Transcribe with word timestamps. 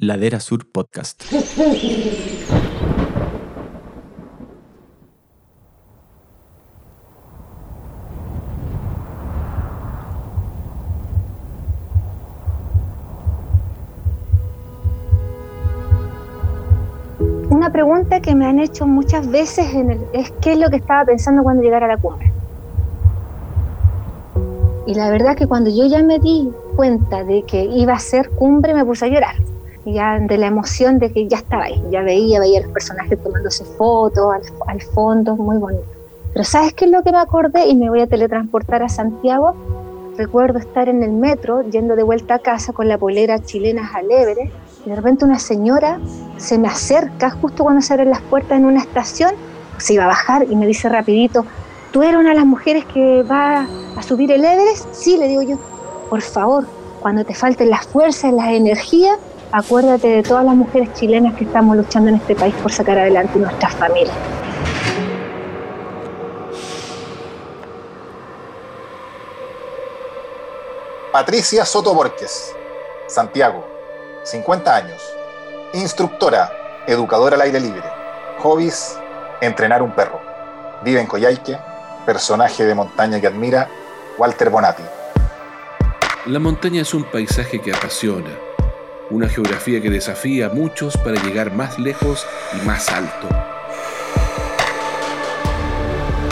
Ladera 0.00 0.40
Sur 0.40 0.64
Podcast. 0.72 1.22
Una 17.50 17.70
pregunta 17.70 18.20
que 18.20 18.34
me 18.34 18.46
han 18.46 18.58
hecho 18.60 18.86
muchas 18.86 19.28
veces 19.30 19.74
en 19.74 19.90
el- 19.90 20.06
es 20.12 20.30
qué 20.40 20.52
es 20.52 20.58
lo 20.58 20.70
que 20.70 20.76
estaba 20.76 21.04
pensando 21.04 21.42
cuando 21.42 21.62
llegara 21.62 21.86
a 21.86 21.88
la 21.90 21.96
cumbre. 21.98 22.32
Y 24.86 24.94
la 24.94 25.10
verdad 25.10 25.36
que 25.36 25.46
cuando 25.46 25.70
yo 25.70 25.86
ya 25.86 26.02
me 26.02 26.18
di 26.18 26.50
cuenta 26.76 27.22
de 27.24 27.42
que 27.42 27.64
iba 27.64 27.92
a 27.92 27.98
ser 27.98 28.30
cumbre 28.30 28.74
me 28.74 28.84
puse 28.84 29.04
a 29.04 29.08
llorar. 29.08 29.34
De 29.92 30.38
la 30.38 30.46
emoción 30.46 30.98
de 30.98 31.12
que 31.12 31.26
ya 31.26 31.38
estaba 31.38 31.64
ahí. 31.64 31.82
Ya 31.90 32.02
veía, 32.02 32.40
veía 32.40 32.60
a 32.60 32.62
los 32.62 32.72
personajes 32.72 33.22
tomándose 33.22 33.64
fotos 33.64 34.34
al, 34.34 34.42
al 34.66 34.80
fondo, 34.80 35.36
muy 35.36 35.58
bonito. 35.58 35.84
Pero 36.32 36.44
¿sabes 36.44 36.74
qué 36.74 36.84
es 36.84 36.90
lo 36.90 37.02
que 37.02 37.10
me 37.12 37.18
acordé? 37.18 37.66
Y 37.66 37.74
me 37.74 37.90
voy 37.90 38.00
a 38.00 38.06
teletransportar 38.06 38.82
a 38.82 38.88
Santiago. 38.88 39.54
Recuerdo 40.16 40.58
estar 40.58 40.88
en 40.88 41.02
el 41.02 41.12
metro 41.12 41.62
yendo 41.70 41.96
de 41.96 42.02
vuelta 42.02 42.36
a 42.36 42.38
casa 42.38 42.72
con 42.72 42.88
la 42.88 42.98
polera 42.98 43.38
chilena 43.40 43.90
al 43.94 44.10
Everest 44.10 44.52
y 44.84 44.90
de 44.90 44.96
repente 44.96 45.24
una 45.24 45.38
señora 45.38 45.98
se 46.36 46.58
me 46.58 46.68
acerca 46.68 47.30
justo 47.30 47.64
cuando 47.64 47.82
se 47.82 47.92
abren 47.92 48.10
las 48.10 48.20
puertas 48.22 48.58
en 48.58 48.64
una 48.64 48.80
estación, 48.80 49.34
se 49.78 49.94
iba 49.94 50.04
a 50.04 50.08
bajar 50.08 50.46
y 50.48 50.56
me 50.56 50.66
dice 50.66 50.88
rapidito, 50.88 51.44
¿tú 51.92 52.02
eres 52.02 52.16
una 52.16 52.30
de 52.30 52.36
las 52.36 52.46
mujeres 52.46 52.84
que 52.86 53.22
va 53.22 53.66
a 53.96 54.02
subir 54.02 54.30
el 54.32 54.44
Everest? 54.44 54.92
Sí, 54.92 55.16
le 55.16 55.28
digo 55.28 55.42
yo, 55.42 55.58
por 56.08 56.22
favor, 56.22 56.66
cuando 57.00 57.24
te 57.24 57.34
falten 57.34 57.70
las 57.70 57.86
fuerzas, 57.86 58.32
las 58.32 58.48
energías, 58.48 59.18
acuérdate 59.52 60.08
de 60.08 60.22
todas 60.22 60.44
las 60.44 60.54
mujeres 60.54 60.92
chilenas 60.94 61.34
que 61.34 61.44
estamos 61.44 61.76
luchando 61.76 62.10
en 62.10 62.16
este 62.16 62.34
país 62.34 62.54
por 62.62 62.72
sacar 62.72 62.98
adelante 62.98 63.38
nuestras 63.38 63.74
familias. 63.74 64.16
Patricia 71.12 71.64
Soto 71.64 71.92
Borges, 71.92 72.54
Santiago, 73.08 73.66
50 74.22 74.76
años, 74.76 75.02
instructora, 75.74 76.52
educadora 76.86 77.34
al 77.34 77.42
aire 77.42 77.58
libre, 77.58 77.82
hobbies, 78.38 78.96
entrenar 79.40 79.82
un 79.82 79.90
perro, 79.90 80.20
vive 80.84 81.00
en 81.00 81.06
Coyhaique, 81.08 81.58
personaje 82.06 82.64
de 82.64 82.76
montaña 82.76 83.20
que 83.20 83.26
admira, 83.26 83.68
Walter 84.18 84.50
Bonatti. 84.50 84.84
La 86.26 86.38
montaña 86.38 86.82
es 86.82 86.94
un 86.94 87.02
paisaje 87.02 87.60
que 87.60 87.72
apasiona, 87.72 88.30
una 89.10 89.28
geografía 89.28 89.80
que 89.80 89.90
desafía 89.90 90.46
a 90.46 90.50
muchos 90.50 90.96
para 90.96 91.22
llegar 91.22 91.54
más 91.54 91.78
lejos 91.78 92.24
y 92.56 92.66
más 92.66 92.88
alto. 92.88 93.28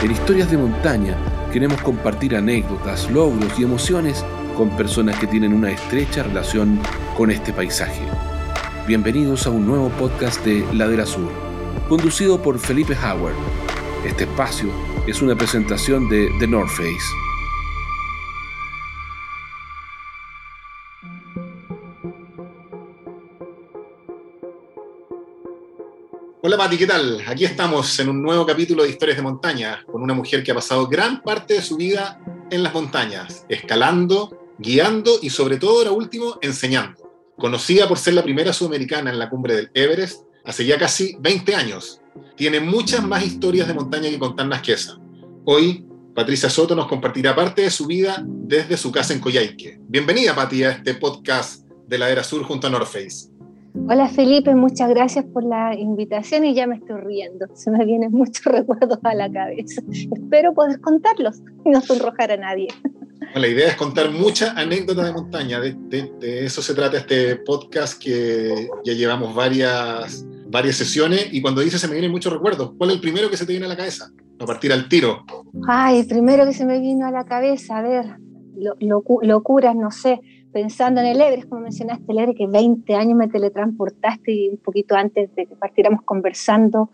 En 0.03 0.13
Historias 0.13 0.51
de 0.51 0.59
Montaña 0.59 1.17
queremos 1.53 1.81
compartir 1.83 2.37
anécdotas, 2.37 3.11
logros 3.11 3.59
y 3.59 3.65
emociones 3.65 4.25
con 4.57 4.71
personas 4.77 5.19
que 5.19 5.27
tienen 5.27 5.53
una 5.53 5.73
estrecha 5.73 6.23
relación 6.23 6.81
con 7.17 7.31
este 7.31 7.53
paisaje. 7.53 8.03
Bienvenidos 8.87 9.47
a 9.47 9.51
un 9.51 9.67
nuevo 9.67 9.89
podcast 9.91 10.45
de 10.45 10.65
Ladera 10.73 11.05
Sur, 11.05 11.31
conducido 11.89 12.41
por 12.41 12.59
Felipe 12.59 12.95
Howard. 12.95 13.35
Este 14.07 14.25
espacio 14.25 14.71
es 15.07 15.21
una 15.21 15.35
presentación 15.35 16.09
de 16.09 16.29
The 16.39 16.47
North 16.47 16.71
Face. 16.71 17.28
Hola 26.49 26.57
Pati, 26.57 26.79
¿qué 26.79 26.87
tal? 26.87 27.23
Aquí 27.27 27.45
estamos 27.45 28.01
en 28.01 28.09
un 28.09 28.23
nuevo 28.23 28.47
capítulo 28.47 28.83
de 28.83 28.89
Historias 28.89 29.19
de 29.19 29.23
Montaña 29.23 29.85
con 29.85 30.01
una 30.01 30.15
mujer 30.15 30.43
que 30.43 30.51
ha 30.51 30.55
pasado 30.55 30.87
gran 30.87 31.21
parte 31.21 31.53
de 31.53 31.61
su 31.61 31.77
vida 31.77 32.19
en 32.51 32.63
las 32.63 32.73
montañas, 32.73 33.45
escalando, 33.51 34.55
guiando 34.57 35.19
y 35.21 35.29
sobre 35.29 35.59
todo, 35.59 35.81
ahora 35.81 35.91
último, 35.91 36.39
enseñando. 36.41 37.13
Conocida 37.37 37.87
por 37.87 37.99
ser 37.99 38.15
la 38.15 38.23
primera 38.23 38.55
sudamericana 38.55 39.11
en 39.11 39.19
la 39.19 39.29
cumbre 39.29 39.57
del 39.57 39.71
Everest 39.75 40.23
hace 40.43 40.65
ya 40.65 40.79
casi 40.79 41.19
20 41.21 41.55
años. 41.55 42.01
Tiene 42.35 42.61
muchas 42.61 43.07
más 43.07 43.27
historias 43.27 43.69
de 43.69 43.75
montaña 43.75 44.09
que 44.09 44.19
contarlas 44.19 44.63
que 44.63 44.73
esa. 44.73 44.99
Hoy, 45.45 45.85
Patricia 46.15 46.49
Soto 46.49 46.75
nos 46.75 46.89
compartirá 46.89 47.37
parte 47.37 47.61
de 47.61 47.71
su 47.71 47.85
vida 47.85 48.25
desde 48.27 48.79
su 48.79 48.91
casa 48.91 49.13
en 49.13 49.21
Coyhaique. 49.21 49.81
Bienvenida, 49.83 50.35
Pati, 50.35 50.65
a 50.65 50.71
este 50.71 50.95
podcast 50.95 51.67
de 51.87 51.99
la 51.99 52.09
Era 52.09 52.25
Sur 52.25 52.43
junto 52.45 52.69
a 52.69 52.71
North 52.71 52.89
Face. 52.89 53.38
Hola 53.75 54.09
Felipe, 54.09 54.55
muchas 54.55 54.89
gracias 54.91 55.25
por 55.27 55.45
la 55.45 55.75
invitación 55.75 56.45
y 56.45 56.55
ya 56.55 56.67
me 56.67 56.77
estoy 56.77 57.01
riendo. 57.01 57.47
Se 57.55 57.71
me 57.71 57.85
vienen 57.85 58.11
muchos 58.13 58.45
recuerdos 58.45 58.99
a 59.03 59.15
la 59.15 59.31
cabeza. 59.31 59.83
Espero 59.91 60.53
poder 60.55 60.81
contarlos 60.81 61.41
y 61.65 61.71
no 61.71 61.81
sonrojar 61.81 62.33
a 62.33 62.37
nadie. 62.37 62.69
Bueno, 62.83 63.41
la 63.41 63.47
idea 63.49 63.69
es 63.69 63.77
contar 63.77 64.11
muchas 64.11 64.57
anécdotas 64.57 65.07
de 65.07 65.13
montaña. 65.13 65.61
De, 65.61 65.75
de- 65.75 66.13
de 66.21 66.45
eso 66.47 66.61
se 66.63 66.75
trata 66.75 66.97
este 66.99 67.37
podcast 67.37 68.03
que 68.03 68.69
ya 68.85 68.93
llevamos 68.95 69.35
varias, 69.35 70.27
varias 70.49 70.77
sesiones 70.77 71.29
y 71.33 71.41
cuando 71.41 71.61
dice 71.61 71.79
se 71.79 71.87
me 71.89 71.93
vienen 71.95 72.11
muchos 72.11 72.33
recuerdos. 72.33 72.73
¿Cuál 72.77 72.91
es 72.91 72.97
el 72.97 73.03
primero 73.03 73.31
que 73.31 73.37
se 73.37 73.47
te 73.47 73.53
viene 73.53 73.67
a 73.67 73.71
la 73.71 73.77
cabeza? 73.77 74.11
A 74.41 74.45
partir 74.47 74.73
al 74.73 74.89
tiro. 74.89 75.25
Ay, 75.69 76.05
primero 76.05 76.45
que 76.47 76.53
se 76.53 76.65
me 76.65 76.81
vino 76.81 77.07
a 77.07 77.11
la 77.11 77.25
cabeza, 77.25 77.79
a 77.79 77.83
ver, 77.83 78.07
lo- 78.57 78.77
locu- 78.79 79.25
locuras, 79.25 79.75
no 79.77 79.91
sé, 79.91 80.21
pensando 80.53 81.01
en 81.01 81.07
el 81.09 81.21
Everest, 81.21 81.49
como 81.49 81.63
mencionaste, 81.63 82.05
el 82.09 82.19
Everest, 82.19 82.39
que 82.39 82.47
20 82.47 82.95
años 82.95 83.17
me 83.17 83.29
teletransportaste 83.29 84.33
y 84.33 84.49
un 84.49 84.59
poquito 84.59 84.95
antes 84.95 85.35
de 85.35 85.47
que 85.47 85.57
partiéramos 85.57 86.03
conversando, 86.03 86.91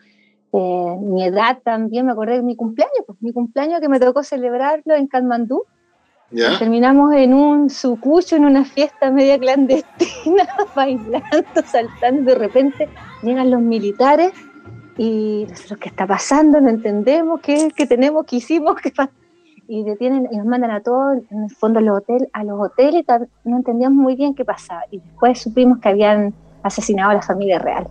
eh, 0.53 0.97
mi 1.01 1.25
edad 1.25 1.59
también, 1.65 2.07
me 2.07 2.13
acordé 2.13 2.37
de 2.37 2.43
mi 2.43 2.57
cumpleaños, 2.57 3.05
pues 3.07 3.21
mi 3.21 3.33
cumpleaños 3.33 3.81
que 3.81 3.89
me 3.89 3.99
tocó 3.99 4.23
celebrarlo 4.23 4.95
en 4.95 5.07
Katmandú. 5.07 5.65
¿Ya? 6.31 6.59
Terminamos 6.59 7.15
en 7.15 7.35
un 7.35 7.71
sucucho, 7.71 8.37
en 8.37 8.45
una 8.45 8.65
fiesta 8.65 9.11
media 9.11 9.39
clandestina, 9.39 10.47
bailando, 10.77 11.63
saltando, 11.65 12.33
de 12.33 12.39
repente 12.39 12.89
llegan 13.23 13.51
los 13.51 13.61
militares 13.61 14.33
y 14.97 15.47
nosotros, 15.49 15.79
¿qué 15.81 15.89
está 15.89 16.07
pasando? 16.07 16.61
No 16.61 16.71
entendemos, 16.71 17.41
¿qué, 17.41 17.71
qué 17.75 17.87
tenemos, 17.87 18.25
qué 18.27 18.37
hicimos? 18.37 18.77
¿Qué 18.83 18.91
pa-?" 18.91 19.11
Y 19.69 19.85
detienen 19.85 20.29
y 20.31 20.37
nos 20.37 20.47
mandan 20.47 20.71
a 20.71 20.81
todos, 20.81 21.19
en 21.31 21.45
el 21.45 21.51
fondo, 21.51 21.79
a 21.79 21.83
los, 21.83 21.99
hotel, 21.99 22.29
a 22.33 22.45
los 22.45 22.61
hoteles, 22.61 23.05
no 23.45 23.57
entendíamos 23.57 23.97
muy 23.97 24.17
bien 24.17 24.35
qué 24.35 24.45
pasaba. 24.45 24.83
Y 24.91 24.99
después 24.99 25.41
supimos 25.41 25.79
que 25.79 25.89
habían 25.89 26.35
asesinado 26.63 27.11
a 27.11 27.15
la 27.15 27.23
familia 27.23 27.59
real. 27.59 27.89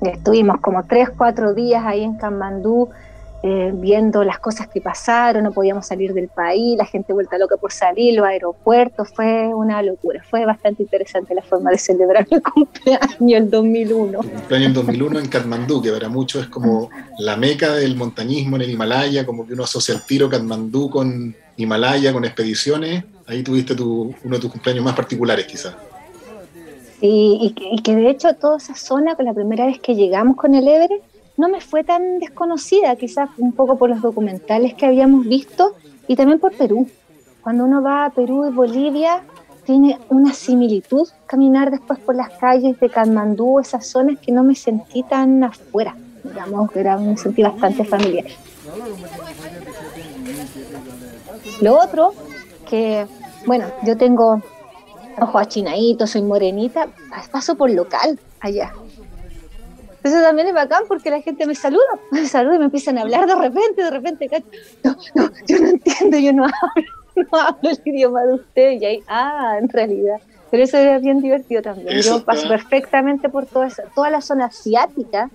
Estuvimos 0.00 0.60
como 0.60 0.84
tres, 0.84 1.10
cuatro 1.10 1.54
días 1.54 1.84
ahí 1.84 2.02
en 2.02 2.16
Kamandú, 2.16 2.88
eh, 3.42 3.72
viendo 3.74 4.22
las 4.22 4.38
cosas 4.38 4.68
que 4.68 4.82
pasaron, 4.82 5.44
no 5.44 5.52
podíamos 5.52 5.86
salir 5.86 6.12
del 6.12 6.28
país, 6.28 6.76
la 6.76 6.84
gente 6.84 7.14
vuelta 7.14 7.38
loca 7.38 7.56
por 7.56 7.72
salir, 7.72 8.14
los 8.14 8.26
aeropuertos, 8.26 9.08
fue 9.14 9.46
una 9.54 9.80
locura, 9.82 10.22
fue 10.28 10.44
bastante 10.44 10.82
interesante 10.82 11.34
la 11.34 11.40
forma 11.40 11.70
de 11.70 11.78
celebrar 11.78 12.26
mi 12.30 12.38
cumpleaños 12.54 13.42
el 13.42 13.48
2001. 13.48 14.18
Cumpleaños 14.18 14.66
en 14.66 14.74
2001 14.74 15.18
en 15.20 15.28
Katmandú, 15.28 15.80
que 15.80 15.90
para 15.90 16.10
muchos 16.10 16.42
es 16.42 16.48
como 16.50 16.90
la 17.18 17.36
meca 17.36 17.72
del 17.72 17.96
montañismo 17.96 18.56
en 18.56 18.62
el 18.62 18.70
Himalaya, 18.70 19.24
como 19.24 19.46
que 19.46 19.54
uno 19.54 19.64
asocia 19.64 19.94
el 19.94 20.02
tiro 20.04 20.28
Katmandú 20.28 20.90
con 20.90 21.34
Himalaya, 21.56 22.12
con 22.12 22.26
expediciones. 22.26 23.04
Ahí 23.26 23.42
tuviste 23.42 23.74
tu, 23.74 24.14
uno 24.22 24.36
de 24.36 24.40
tus 24.40 24.50
cumpleaños 24.50 24.84
más 24.84 24.94
particulares, 24.94 25.46
quizás. 25.46 25.74
Y, 27.00 27.38
y 27.40 27.52
que, 27.52 27.64
y 27.72 27.80
que 27.80 27.96
de 27.96 28.10
hecho 28.10 28.34
toda 28.34 28.58
esa 28.58 28.74
zona, 28.74 29.14
con 29.14 29.24
la 29.24 29.32
primera 29.32 29.64
vez 29.64 29.80
que 29.80 29.94
llegamos 29.94 30.36
con 30.36 30.54
el 30.54 30.68
Everest, 30.68 31.09
no 31.40 31.48
me 31.48 31.62
fue 31.62 31.84
tan 31.84 32.18
desconocida, 32.18 32.94
quizás 32.96 33.30
un 33.38 33.52
poco 33.52 33.78
por 33.78 33.88
los 33.88 34.02
documentales 34.02 34.74
que 34.74 34.84
habíamos 34.84 35.26
visto 35.26 35.74
y 36.06 36.14
también 36.14 36.38
por 36.38 36.54
Perú. 36.54 36.86
Cuando 37.42 37.64
uno 37.64 37.82
va 37.82 38.04
a 38.04 38.10
Perú 38.10 38.46
y 38.46 38.52
Bolivia, 38.52 39.22
tiene 39.64 39.98
una 40.10 40.34
similitud 40.34 41.08
caminar 41.24 41.70
después 41.70 41.98
por 41.98 42.14
las 42.14 42.28
calles 42.38 42.78
de 42.78 42.90
Katmandú, 42.90 43.58
esas 43.58 43.86
zonas 43.86 44.18
que 44.18 44.32
no 44.32 44.44
me 44.44 44.54
sentí 44.54 45.02
tan 45.02 45.42
afuera, 45.42 45.96
digamos, 46.22 46.70
que 46.70 46.80
era, 46.80 46.98
me 46.98 47.16
sentí 47.16 47.42
bastante 47.42 47.84
familiar. 47.84 48.26
Lo 51.62 51.78
otro, 51.78 52.12
que, 52.68 53.06
bueno, 53.46 53.64
yo 53.84 53.96
tengo 53.96 54.42
ojos 55.18 55.40
achinaditos, 55.40 56.10
soy 56.10 56.22
morenita, 56.22 56.88
paso 57.32 57.54
por 57.54 57.70
local 57.70 58.18
allá. 58.40 58.74
Eso 60.02 60.20
también 60.22 60.48
es 60.48 60.54
bacán 60.54 60.84
porque 60.88 61.10
la 61.10 61.20
gente 61.20 61.46
me 61.46 61.54
saluda, 61.54 61.84
me 62.10 62.26
saluda 62.26 62.56
y 62.56 62.58
me 62.58 62.64
empiezan 62.66 62.98
a 62.98 63.02
hablar 63.02 63.26
de 63.26 63.34
repente, 63.34 63.82
de 63.82 63.90
repente, 63.90 64.28
no, 64.84 64.96
no, 65.14 65.30
yo 65.46 65.58
no 65.60 65.68
entiendo, 65.68 66.18
yo 66.18 66.32
no 66.32 66.44
hablo, 66.62 66.88
no 67.32 67.38
hablo 67.38 67.70
el 67.70 67.80
idioma 67.84 68.22
de 68.24 68.34
usted, 68.34 68.70
y 68.80 68.84
ahí, 68.84 69.02
ah, 69.08 69.56
en 69.60 69.68
realidad. 69.68 70.16
Pero 70.50 70.64
eso 70.64 70.78
es 70.78 71.00
bien 71.02 71.20
divertido 71.20 71.62
también. 71.62 71.98
Eso 71.98 72.18
Yo 72.18 72.24
paso 72.24 72.42
está- 72.42 72.48
perfectamente 72.56 73.28
por 73.28 73.46
toda, 73.46 73.66
esa- 73.68 73.84
toda 73.94 74.10
la 74.10 74.20
zona 74.20 74.46
asiática, 74.46 75.30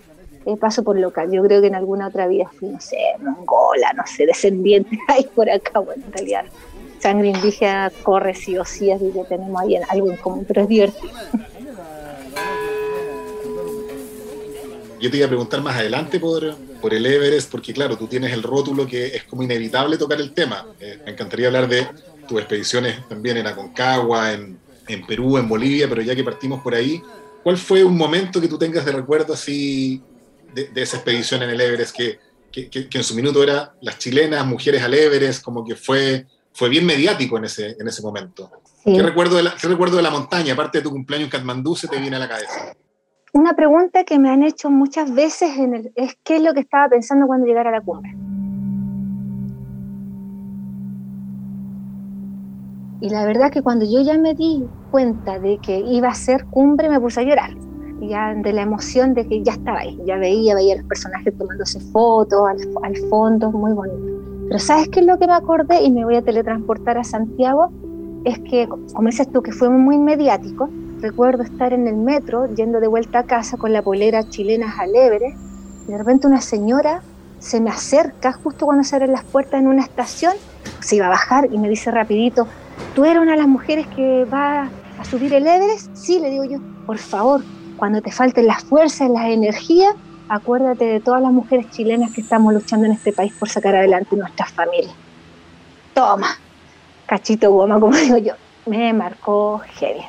eh, 0.45 0.57
paso 0.57 0.83
por 0.83 0.99
local. 0.99 1.31
Yo 1.31 1.41
creo 1.43 1.61
que 1.61 1.67
en 1.67 1.75
alguna 1.75 2.07
otra 2.07 2.27
vida 2.27 2.49
fui, 2.59 2.67
no 2.69 2.79
sé, 2.81 2.97
mongola, 3.19 3.93
no 3.93 4.03
sé, 4.05 4.25
descendiente, 4.25 4.89
ahí 5.07 5.25
por 5.33 5.49
acá, 5.49 5.79
bueno, 5.79 6.03
en 6.05 6.11
realidad 6.11 6.45
sangre 6.99 7.27
indígena 7.29 7.91
corre 8.03 8.33
sí 8.33 8.57
o 8.57 8.65
sí, 8.65 8.89
así 8.91 9.11
que 9.13 9.23
tenemos 9.25 9.61
ahí 9.61 9.75
algo 9.89 10.09
en 10.09 10.17
común, 10.17 10.43
pero 10.47 10.61
es 10.63 10.67
divertido. 10.67 11.13
Yo 15.05 15.11
te 15.11 15.17
iba 15.17 15.27
a 15.27 15.29
preguntar 15.29 15.61
más 15.61 15.75
adelante 15.75 16.19
por, 16.19 16.55
por 16.81 16.91
el 16.91 17.05
Everest, 17.05 17.51
porque 17.51 17.73
claro, 17.73 17.95
tú 17.95 18.07
tienes 18.07 18.33
el 18.33 18.41
rótulo 18.41 18.87
que 18.87 19.05
es 19.07 19.23
como 19.25 19.43
inevitable 19.43 19.99
tocar 19.99 20.19
el 20.19 20.33
tema. 20.33 20.65
Eh, 20.79 20.99
me 21.05 21.11
encantaría 21.11 21.45
hablar 21.45 21.69
de 21.69 21.87
tus 22.27 22.39
expediciones 22.39 23.07
también 23.07 23.37
en 23.37 23.45
Aconcagua, 23.45 24.33
en, 24.33 24.57
en 24.87 25.05
Perú, 25.05 25.37
en 25.37 25.47
Bolivia, 25.47 25.87
pero 25.87 26.01
ya 26.01 26.15
que 26.15 26.23
partimos 26.23 26.59
por 26.63 26.73
ahí, 26.73 27.03
¿cuál 27.43 27.55
fue 27.55 27.83
un 27.83 27.95
momento 27.95 28.41
que 28.41 28.47
tú 28.47 28.57
tengas 28.57 28.83
de 28.83 28.93
recuerdo 28.93 29.35
así 29.35 30.01
de, 30.55 30.71
esa 30.81 30.97
expedición 30.97 31.43
en 31.43 31.51
el 31.51 31.61
Everest 31.61 31.95
que, 31.95 32.17
que, 32.51 32.67
que, 32.67 32.97
en 32.97 33.03
su 33.03 33.13
minuto 33.13 33.43
era 33.43 33.75
las 33.81 33.99
chilenas, 33.99 34.43
mujeres 34.43 34.81
al 34.81 34.95
Everest, 34.95 35.43
como 35.43 35.63
que 35.63 35.75
fue, 35.75 36.25
fue 36.51 36.67
bien 36.67 36.83
mediático 36.83 37.37
en 37.37 37.45
ese, 37.45 37.75
en 37.79 37.87
ese 37.87 38.01
momento? 38.01 38.49
¿Qué, 38.83 39.03
recuerdo 39.03 39.35
de 39.35 39.43
la, 39.43 39.55
¿Qué 39.55 39.67
recuerdo 39.67 39.97
de 39.97 40.03
la 40.03 40.09
montaña, 40.09 40.53
aparte 40.53 40.79
de 40.79 40.83
tu 40.83 40.89
cumpleaños 40.89 41.27
en 41.27 41.31
Katmandú, 41.31 41.75
se 41.75 41.87
te 41.87 41.99
viene 41.99 42.15
a 42.15 42.19
la 42.19 42.27
cabeza? 42.27 42.75
Una 43.37 43.53
pregunta 43.53 44.05
que 44.05 44.17
me 44.17 44.29
han 44.29 44.43
hecho 44.43 44.71
muchas 44.71 45.13
veces 45.13 45.49
es 45.95 46.17
qué 46.23 46.37
es 46.37 46.41
lo 46.41 46.53
que 46.53 46.61
estaba 46.61 46.87
pensando 46.87 47.27
cuando 47.27 47.45
llegara 47.45 47.67
a 47.67 47.73
la 47.73 47.81
cumbre. 47.81 48.15
Y 53.01 53.09
la 53.09 53.25
verdad 53.25 53.51
que 53.51 53.61
cuando 53.61 53.83
yo 53.83 53.99
ya 53.99 54.17
me 54.17 54.35
di 54.35 54.65
cuenta 54.89 55.37
de 55.37 55.57
que 55.57 55.81
iba 55.81 56.07
a 56.07 56.13
ser 56.13 56.45
cumbre, 56.45 56.87
me 56.87 56.97
puse 56.97 57.19
a 57.19 57.23
llorar. 57.23 57.49
Ya 57.99 58.33
de 58.33 58.53
la 58.53 58.61
emoción 58.61 59.13
de 59.13 59.27
que 59.27 59.43
ya 59.43 59.51
estaba 59.51 59.79
ahí. 59.79 59.99
Ya 60.05 60.15
veía, 60.15 60.55
veía 60.55 60.75
a 60.75 60.77
los 60.77 60.85
personajes 60.85 61.37
tomándose 61.37 61.81
fotos 61.91 62.39
al, 62.47 62.57
al 62.83 62.95
fondo, 63.09 63.51
muy 63.51 63.73
bonito. 63.73 64.47
Pero 64.47 64.59
¿sabes 64.59 64.87
qué 64.87 65.01
es 65.01 65.05
lo 65.05 65.19
que 65.19 65.27
me 65.27 65.33
acordé? 65.33 65.83
Y 65.83 65.91
me 65.91 66.05
voy 66.05 66.15
a 66.15 66.21
teletransportar 66.21 66.97
a 66.97 67.03
Santiago. 67.03 67.69
Es 68.23 68.39
que, 68.39 68.69
como 68.69 69.09
dices 69.09 69.29
tú, 69.29 69.41
que 69.41 69.51
fue 69.51 69.69
muy 69.69 69.97
mediático. 69.97 70.69
Recuerdo 71.05 71.43
estar 71.43 71.71
en 71.71 71.87
el 71.87 71.97
metro, 71.97 72.47
yendo 72.55 72.79
de 72.79 72.87
vuelta 72.87 73.19
a 73.19 73.23
casa 73.25 73.57
con 73.57 73.71
la 73.71 73.83
polera 73.83 74.27
chilena 74.27 74.73
alegre. 74.79 75.35
Y 75.87 75.91
de 75.91 75.99
repente 75.99 76.25
una 76.25 76.41
señora 76.41 77.03
se 77.37 77.61
me 77.61 77.69
acerca 77.69 78.33
justo 78.33 78.65
cuando 78.65 78.83
se 78.83 78.95
abren 78.95 79.11
las 79.11 79.23
puertas 79.23 79.59
en 79.59 79.67
una 79.67 79.83
estación. 79.83 80.33
Se 80.79 80.95
iba 80.95 81.05
a 81.05 81.09
bajar 81.09 81.47
y 81.51 81.59
me 81.59 81.69
dice 81.69 81.91
rapidito, 81.91 82.47
¿tú 82.95 83.05
eres 83.05 83.21
una 83.21 83.33
de 83.33 83.37
las 83.37 83.47
mujeres 83.47 83.85
que 83.95 84.25
va 84.25 84.71
a 84.99 85.05
subir 85.05 85.31
el 85.35 85.45
Everest? 85.45 85.95
Sí, 85.95 86.19
le 86.19 86.31
digo 86.31 86.43
yo, 86.43 86.57
por 86.87 86.97
favor, 86.97 87.43
cuando 87.77 88.01
te 88.01 88.11
falten 88.11 88.47
las 88.47 88.63
fuerzas, 88.63 89.07
las 89.07 89.25
energías, 89.25 89.93
acuérdate 90.27 90.85
de 90.85 91.01
todas 91.01 91.21
las 91.21 91.31
mujeres 91.31 91.69
chilenas 91.69 92.13
que 92.13 92.21
estamos 92.21 92.51
luchando 92.51 92.87
en 92.87 92.93
este 92.93 93.13
país 93.13 93.31
por 93.37 93.47
sacar 93.47 93.75
adelante 93.75 94.15
nuestras 94.15 94.51
familias. 94.51 94.95
Toma, 95.93 96.29
cachito 97.05 97.51
goma, 97.51 97.79
como 97.79 97.95
digo 97.95 98.17
yo, 98.17 98.33
me 98.65 98.93
marcó 98.93 99.59
heavy. 99.75 100.01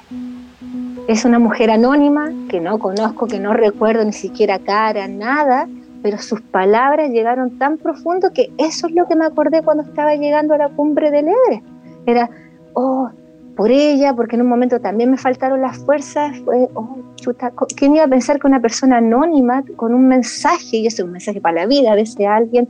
Es 1.09 1.25
una 1.25 1.39
mujer 1.39 1.71
anónima 1.71 2.31
que 2.49 2.61
no 2.61 2.79
conozco, 2.79 3.27
que 3.27 3.39
no 3.39 3.53
recuerdo 3.53 4.05
ni 4.05 4.13
siquiera 4.13 4.59
cara, 4.59 5.07
nada, 5.07 5.69
pero 6.03 6.19
sus 6.19 6.41
palabras 6.41 7.11
llegaron 7.11 7.59
tan 7.59 7.79
profundo 7.79 8.33
que 8.33 8.51
eso 8.59 8.87
es 8.87 8.95
lo 8.95 9.07
que 9.07 9.17
me 9.17 9.25
acordé 9.25 9.63
cuando 9.63 9.83
estaba 9.83 10.15
llegando 10.15 10.55
a 10.55 10.59
la 10.59 10.69
cumbre 10.69 11.11
del 11.11 11.27
Everest. 11.29 11.67
Era, 12.07 12.31
oh, 12.75 13.11
por 13.57 13.71
ella, 13.71 14.15
porque 14.15 14.37
en 14.37 14.43
un 14.43 14.49
momento 14.49 14.81
también 14.81 15.11
me 15.11 15.17
faltaron 15.17 15.63
las 15.63 15.79
fuerzas, 15.79 16.39
fue, 16.45 16.69
oh, 16.75 16.99
chuta, 17.17 17.53
¿quién 17.77 17.97
iba 17.97 18.05
a 18.05 18.09
pensar 18.09 18.39
que 18.39 18.47
una 18.47 18.61
persona 18.61 18.99
anónima 18.99 19.65
con 19.77 19.95
un 19.95 20.09
mensaje, 20.09 20.79
y 20.79 20.87
eso 20.87 21.03
es 21.03 21.07
un 21.07 21.13
mensaje 21.13 21.41
para 21.41 21.63
la 21.63 21.67
vida, 21.67 21.93
a 21.93 21.95
veces 21.95 22.27
alguien, 22.27 22.69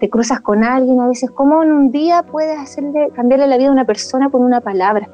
te 0.00 0.08
cruzas 0.08 0.40
con 0.40 0.64
alguien, 0.64 0.98
a 1.00 1.06
veces, 1.06 1.30
¿cómo 1.30 1.62
en 1.62 1.70
un 1.72 1.90
día 1.90 2.22
puedes 2.22 2.58
hacerle, 2.58 3.10
cambiarle 3.14 3.46
la 3.46 3.58
vida 3.58 3.68
a 3.68 3.72
una 3.72 3.84
persona 3.84 4.30
con 4.30 4.42
una 4.42 4.60
palabra? 4.60 5.08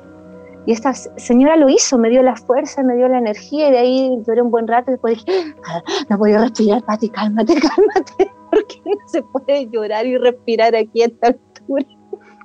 Y 0.64 0.72
esta 0.72 0.94
señora 0.94 1.56
lo 1.56 1.68
hizo, 1.68 1.98
me 1.98 2.08
dio 2.08 2.22
la 2.22 2.36
fuerza, 2.36 2.82
me 2.82 2.96
dio 2.96 3.08
la 3.08 3.18
energía, 3.18 3.68
y 3.68 3.72
de 3.72 3.78
ahí 3.78 4.22
lloré 4.26 4.42
un 4.42 4.50
buen 4.50 4.66
rato, 4.66 4.90
y 4.90 4.92
después 4.92 5.24
dije, 5.24 5.54
ah, 5.64 5.82
no 6.08 6.18
podía 6.18 6.38
respirar, 6.38 6.84
Pati, 6.84 7.08
cálmate, 7.08 7.54
cálmate, 7.60 8.30
porque 8.50 8.80
no 8.84 8.96
se 9.06 9.22
puede 9.22 9.68
llorar 9.68 10.06
y 10.06 10.16
respirar 10.18 10.74
aquí 10.74 11.02
a 11.02 11.06
esta 11.06 11.28
altura. 11.28 11.86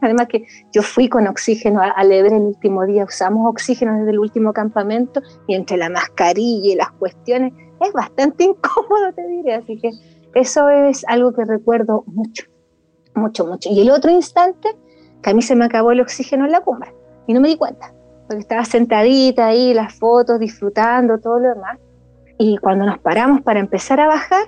Además 0.01 0.27
que 0.27 0.45
yo 0.73 0.81
fui 0.81 1.07
con 1.07 1.27
oxígeno 1.27 1.79
al 1.79 2.11
Ebre 2.11 2.35
el 2.35 2.41
último 2.41 2.85
día, 2.87 3.03
usamos 3.03 3.47
oxígeno 3.47 3.99
desde 3.99 4.09
el 4.11 4.19
último 4.19 4.51
campamento 4.51 5.21
y 5.47 5.53
entre 5.53 5.77
la 5.77 5.89
mascarilla 5.89 6.73
y 6.73 6.75
las 6.75 6.89
cuestiones 6.93 7.53
es 7.79 7.93
bastante 7.93 8.45
incómodo, 8.45 9.13
te 9.15 9.27
diré. 9.27 9.55
Así 9.55 9.77
que 9.77 9.91
eso 10.33 10.69
es 10.69 11.05
algo 11.07 11.33
que 11.33 11.45
recuerdo 11.45 12.03
mucho, 12.07 12.45
mucho, 13.15 13.45
mucho. 13.45 13.69
Y 13.69 13.81
el 13.81 13.91
otro 13.91 14.11
instante, 14.11 14.69
que 15.21 15.29
a 15.29 15.33
mí 15.33 15.41
se 15.41 15.55
me 15.55 15.65
acabó 15.65 15.91
el 15.91 16.01
oxígeno 16.01 16.45
en 16.45 16.51
la 16.51 16.61
cumbre 16.61 16.93
y 17.27 17.33
no 17.33 17.41
me 17.41 17.49
di 17.49 17.57
cuenta, 17.57 17.93
porque 18.27 18.41
estaba 18.41 18.65
sentadita 18.65 19.47
ahí, 19.47 19.73
las 19.73 19.93
fotos, 19.95 20.39
disfrutando, 20.39 21.19
todo 21.19 21.39
lo 21.39 21.49
demás. 21.49 21.77
Y 22.37 22.57
cuando 22.57 22.85
nos 22.85 22.99
paramos 22.99 23.41
para 23.41 23.59
empezar 23.59 23.99
a 23.99 24.07
bajar, 24.07 24.45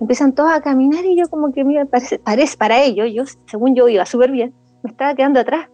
empiezan 0.00 0.34
todos 0.34 0.52
a 0.52 0.60
caminar 0.60 1.04
y 1.04 1.16
yo 1.16 1.28
como 1.28 1.52
que, 1.52 1.64
mira, 1.64 1.84
parece, 1.86 2.18
parece 2.18 2.56
para 2.56 2.82
ellos, 2.82 3.08
yo, 3.12 3.24
según 3.46 3.74
yo 3.74 3.88
iba 3.88 4.04
súper 4.06 4.30
bien, 4.30 4.54
me 4.82 4.90
estaba 4.90 5.14
quedando 5.14 5.40
atrás. 5.40 5.68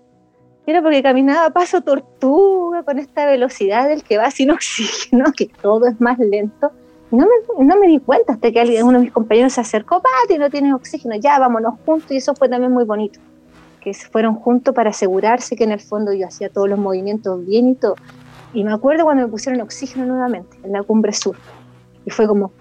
Era 0.67 0.83
porque 0.83 1.03
caminaba 1.03 1.47
a 1.47 1.51
paso 1.51 1.81
tortuga 1.81 2.83
con 2.83 2.99
esta 2.99 3.25
velocidad 3.27 3.89
del 3.89 4.03
que 4.03 4.19
va 4.19 4.31
sin 4.31 4.51
oxígeno, 4.53 5.27
que 5.37 5.47
todo 5.47 5.87
es 5.87 6.01
más 6.01 6.19
lento. 6.19 6.73
No 7.11 7.27
me, 7.27 7.65
no 7.65 7.77
me 7.77 7.87
di 7.87 7.99
cuenta 7.99 8.33
hasta 8.33 8.51
que 8.51 8.61
alguien, 8.61 8.85
uno 8.85 8.99
de 8.99 9.05
mis 9.05 9.13
compañeros 9.13 9.53
se 9.53 9.61
acercó, 9.61 10.03
Pati, 10.03 10.39
no 10.39 10.51
tienes 10.51 10.75
oxígeno, 10.75 11.15
ya 11.17 11.39
vámonos 11.39 11.75
juntos. 11.85 12.11
Y 12.11 12.17
eso 12.17 12.35
fue 12.35 12.49
también 12.49 12.73
muy 12.73 12.85
bonito, 12.85 13.21
que 13.81 13.95
se 13.95 14.09
fueron 14.09 14.35
juntos 14.35 14.75
para 14.75 14.91
asegurarse 14.91 15.57
que 15.57 15.65
en 15.65 15.73
el 15.73 15.81
fondo 15.81 16.13
yo 16.13 16.27
hacía 16.27 16.49
todos 16.49 16.69
los 16.69 16.79
movimientos 16.79 17.45
bien 17.47 17.69
y 17.69 17.75
todo. 17.75 17.97
Y 18.53 18.65
me 18.65 18.73
acuerdo 18.73 19.05
cuando 19.05 19.25
me 19.25 19.29
pusieron 19.29 19.61
oxígeno 19.61 20.07
nuevamente 20.07 20.57
en 20.63 20.73
la 20.73 20.83
cumbre 20.83 21.13
sur. 21.13 21.37
Y 22.05 22.11
fue 22.11 22.27
como, 22.27 22.53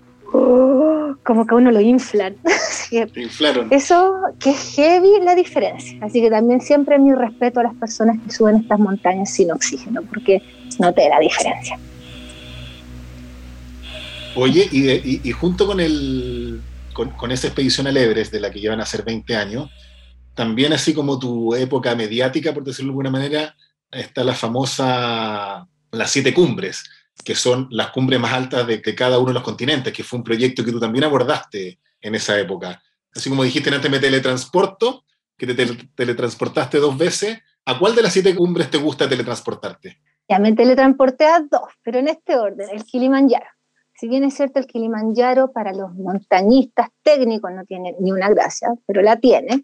como 1.24 1.46
que 1.48 1.56
uno 1.56 1.72
lo 1.72 1.82
inflan. 1.82 2.36
inflaron. 3.16 3.68
Eso 3.72 4.14
que 4.40 4.52
es 4.52 4.76
heavy 4.76 5.22
la 5.22 5.36
diferencia. 5.36 5.98
Así 6.02 6.22
que 6.22 6.30
también 6.30 6.62
siempre 6.62 7.00
mi 7.00 7.14
respeto 7.14 7.62
a 7.62 7.64
las 7.64 7.76
personas 7.76 8.18
que 8.24 8.32
suben 8.32 8.58
estas 8.58 8.80
montañas 8.80 9.32
sin 9.32 9.52
oxígeno, 9.52 10.02
porque 10.04 10.42
noté 10.80 11.10
la 11.10 11.20
diferencia. 11.20 11.80
Oye, 14.36 14.68
y, 14.70 15.32
junto 15.32 15.66
con, 15.66 15.80
el, 15.80 16.62
con, 16.94 17.32
esa 17.32 17.48
expedición 17.48 17.88
al 17.88 17.96
Everest, 17.96 18.34
de 18.34 18.42
la 18.42 18.52
que 18.52 18.60
llevan 18.60 18.82
a 18.82 18.86
ser 18.86 19.04
20 19.04 19.34
años, 19.36 19.70
también 20.34 20.74
así 20.74 20.94
como 20.94 21.18
tu 21.18 21.56
época 21.56 21.96
mediática, 21.96 22.54
por 22.54 22.66
decirlo 22.66 22.90
de 22.90 22.92
alguna 22.92 23.12
manera, 23.12 23.56
está 23.92 24.26
la 24.26 24.34
famosa 24.34 25.66
Las 25.92 26.12
Siete 26.12 26.34
Cumbres, 26.34 26.84
que 27.24 27.34
son 27.34 27.68
las 27.72 27.92
cumbres 27.92 28.20
más 28.20 28.34
altas 28.34 28.68
de, 28.68 28.82
cada 28.94 29.20
uno 29.20 29.30
de 29.30 29.36
los 29.36 29.44
continentes, 29.44 29.94
que 29.94 30.04
fue 30.04 30.20
un 30.20 30.26
proyecto 30.26 30.66
que 30.66 30.72
tú 30.72 30.82
también 30.82 31.06
abordaste 31.06 31.80
en 32.02 32.16
esa 32.16 32.38
época. 32.38 32.82
Así 33.16 33.30
como 33.30 33.44
dijiste 33.44 33.74
antes, 33.74 33.90
me 33.90 34.00
teletransporto, 34.00 35.06
que 35.38 35.48
te 35.48 35.66
teletransportaste 35.96 36.80
dos 36.80 36.98
veces, 36.98 37.40
¿a 37.64 37.80
cuál 37.80 37.96
de 37.96 38.02
las 38.02 38.12
siete 38.12 38.36
cumbres 38.36 38.70
te 38.70 38.78
gusta 38.78 39.08
teletransportarte? 39.08 40.02
Ya 40.28 40.40
me 40.40 40.52
teletransporté 40.52 41.26
a 41.26 41.40
dos, 41.40 41.70
pero 41.84 42.00
en 42.00 42.10
este 42.10 42.36
orden, 42.36 42.68
el 42.70 42.84
Kilimanjaro. 42.84 43.55
Si 43.98 44.10
bien 44.10 44.26
es 44.26 44.34
cierto, 44.34 44.60
el 44.60 44.68
Kilimanjaro 44.68 45.52
para 45.52 45.72
los 45.72 45.94
montañistas 45.96 46.90
técnicos 47.02 47.52
no 47.54 47.64
tiene 47.64 47.96
ni 48.00 48.12
una 48.12 48.30
gracia, 48.30 48.74
pero 48.86 49.02
la 49.02 49.18
tiene, 49.18 49.64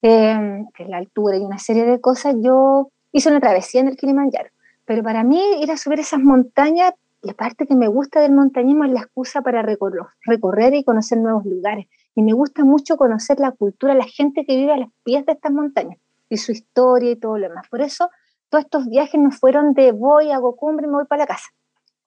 eh, 0.00 0.64
es 0.78 0.88
la 0.88 0.98
altura 0.98 1.36
y 1.36 1.40
una 1.40 1.58
serie 1.58 1.84
de 1.84 2.00
cosas, 2.00 2.36
yo 2.40 2.90
hice 3.10 3.30
una 3.30 3.40
travesía 3.40 3.80
en 3.80 3.88
el 3.88 3.96
Kilimanjaro. 3.96 4.50
Pero 4.84 5.02
para 5.02 5.24
mí 5.24 5.40
ir 5.60 5.72
a 5.72 5.76
subir 5.76 5.98
esas 5.98 6.20
montañas, 6.20 6.92
la 7.22 7.32
parte 7.32 7.66
que 7.66 7.74
me 7.74 7.88
gusta 7.88 8.20
del 8.20 8.32
montañismo 8.32 8.84
es 8.84 8.92
la 8.92 9.00
excusa 9.00 9.42
para 9.42 9.62
recorrer, 9.62 10.74
y 10.74 10.84
conocer 10.84 11.18
nuevos 11.18 11.44
lugares. 11.44 11.86
Y 12.14 12.22
me 12.22 12.32
gusta 12.32 12.64
mucho 12.64 12.96
conocer 12.96 13.40
la 13.40 13.50
cultura, 13.50 13.94
la 13.94 14.04
gente 14.04 14.44
que 14.44 14.56
vive 14.56 14.72
a 14.72 14.76
los 14.76 14.90
pies 15.02 15.26
de 15.26 15.32
estas 15.32 15.50
montañas 15.50 15.98
y 16.28 16.36
su 16.36 16.52
historia 16.52 17.10
y 17.10 17.16
todo 17.16 17.38
lo 17.38 17.48
demás. 17.48 17.66
Por 17.68 17.80
eso 17.80 18.08
todos 18.50 18.64
estos 18.64 18.86
viajes 18.88 19.20
no 19.20 19.32
fueron 19.32 19.72
de 19.74 19.90
voy, 19.90 20.30
hago 20.30 20.54
cumbre 20.54 20.86
y 20.86 20.90
me 20.90 20.96
voy 20.96 21.06
para 21.06 21.22
la 21.22 21.26
casa. 21.26 21.48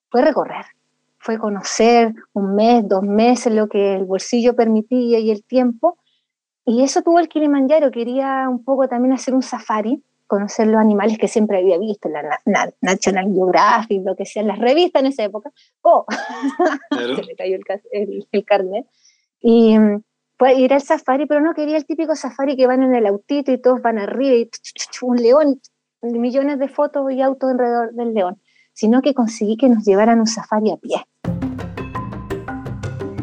Fue 0.09 0.21
recorrer, 0.21 0.65
fue 1.27 1.37
conocer 1.37 2.13
un 2.31 2.55
mes, 2.55 2.87
dos 2.87 3.03
meses, 3.03 3.53
lo 3.53 3.67
que 3.67 3.95
el 3.95 4.05
bolsillo 4.05 4.55
permitía 4.55 5.19
y 5.19 5.29
el 5.29 5.43
tiempo. 5.43 5.97
Y 6.63 6.83
eso 6.83 7.01
tuvo 7.01 7.19
el 7.19 7.27
Kilimanjaro. 7.27 7.91
Quería 7.91 8.47
un 8.49 8.63
poco 8.63 8.87
también 8.87 9.13
hacer 9.13 9.33
un 9.33 9.41
safari 9.41 10.01
conocer 10.25 10.67
los 10.67 10.79
animales 10.79 11.17
que 11.17 11.27
siempre 11.27 11.57
había 11.57 11.77
visto 11.79 12.07
en 12.07 12.13
la 12.13 12.73
National 12.79 13.25
Geographic, 13.33 14.05
lo 14.05 14.15
que 14.15 14.25
sea, 14.25 14.41
en 14.41 14.47
las 14.47 14.59
revistas 14.59 15.01
en 15.01 15.07
esa 15.07 15.25
época. 15.25 15.51
¡Oh! 15.81 16.05
Se 16.91 17.25
me 17.25 17.35
cayó 17.35 17.57
el, 17.91 18.25
el, 18.31 18.45
carnet. 18.45 18.87
Y 19.41 19.75
pues, 20.37 20.57
ir 20.57 20.73
al 20.73 20.81
safari, 20.81 21.25
pero 21.25 21.41
no 21.41 21.53
quería 21.53 21.75
el 21.75 21.85
típico 21.85 22.15
safari 22.15 22.55
que 22.55 22.67
van 22.67 22.83
en 22.83 22.95
el 22.95 23.05
autito 23.05 23.51
y 23.51 23.57
todos 23.57 23.81
van 23.81 23.99
arriba 23.99 24.33
y 24.33 24.49
un 25.01 25.17
león, 25.17 25.61
millones 26.01 26.57
de 26.57 26.69
fotos 26.69 27.11
y 27.11 27.21
autos 27.21 27.51
alrededor 27.51 27.91
del 27.91 28.13
león, 28.13 28.41
sino 28.77 29.01
que 29.01 29.15
conseguí 29.15 29.57
que 29.57 29.69
nos 29.69 29.83
llevaran 29.83 30.19
un 30.19 30.27
safari 30.27 30.69
a 30.69 30.77
pie. 30.77 31.03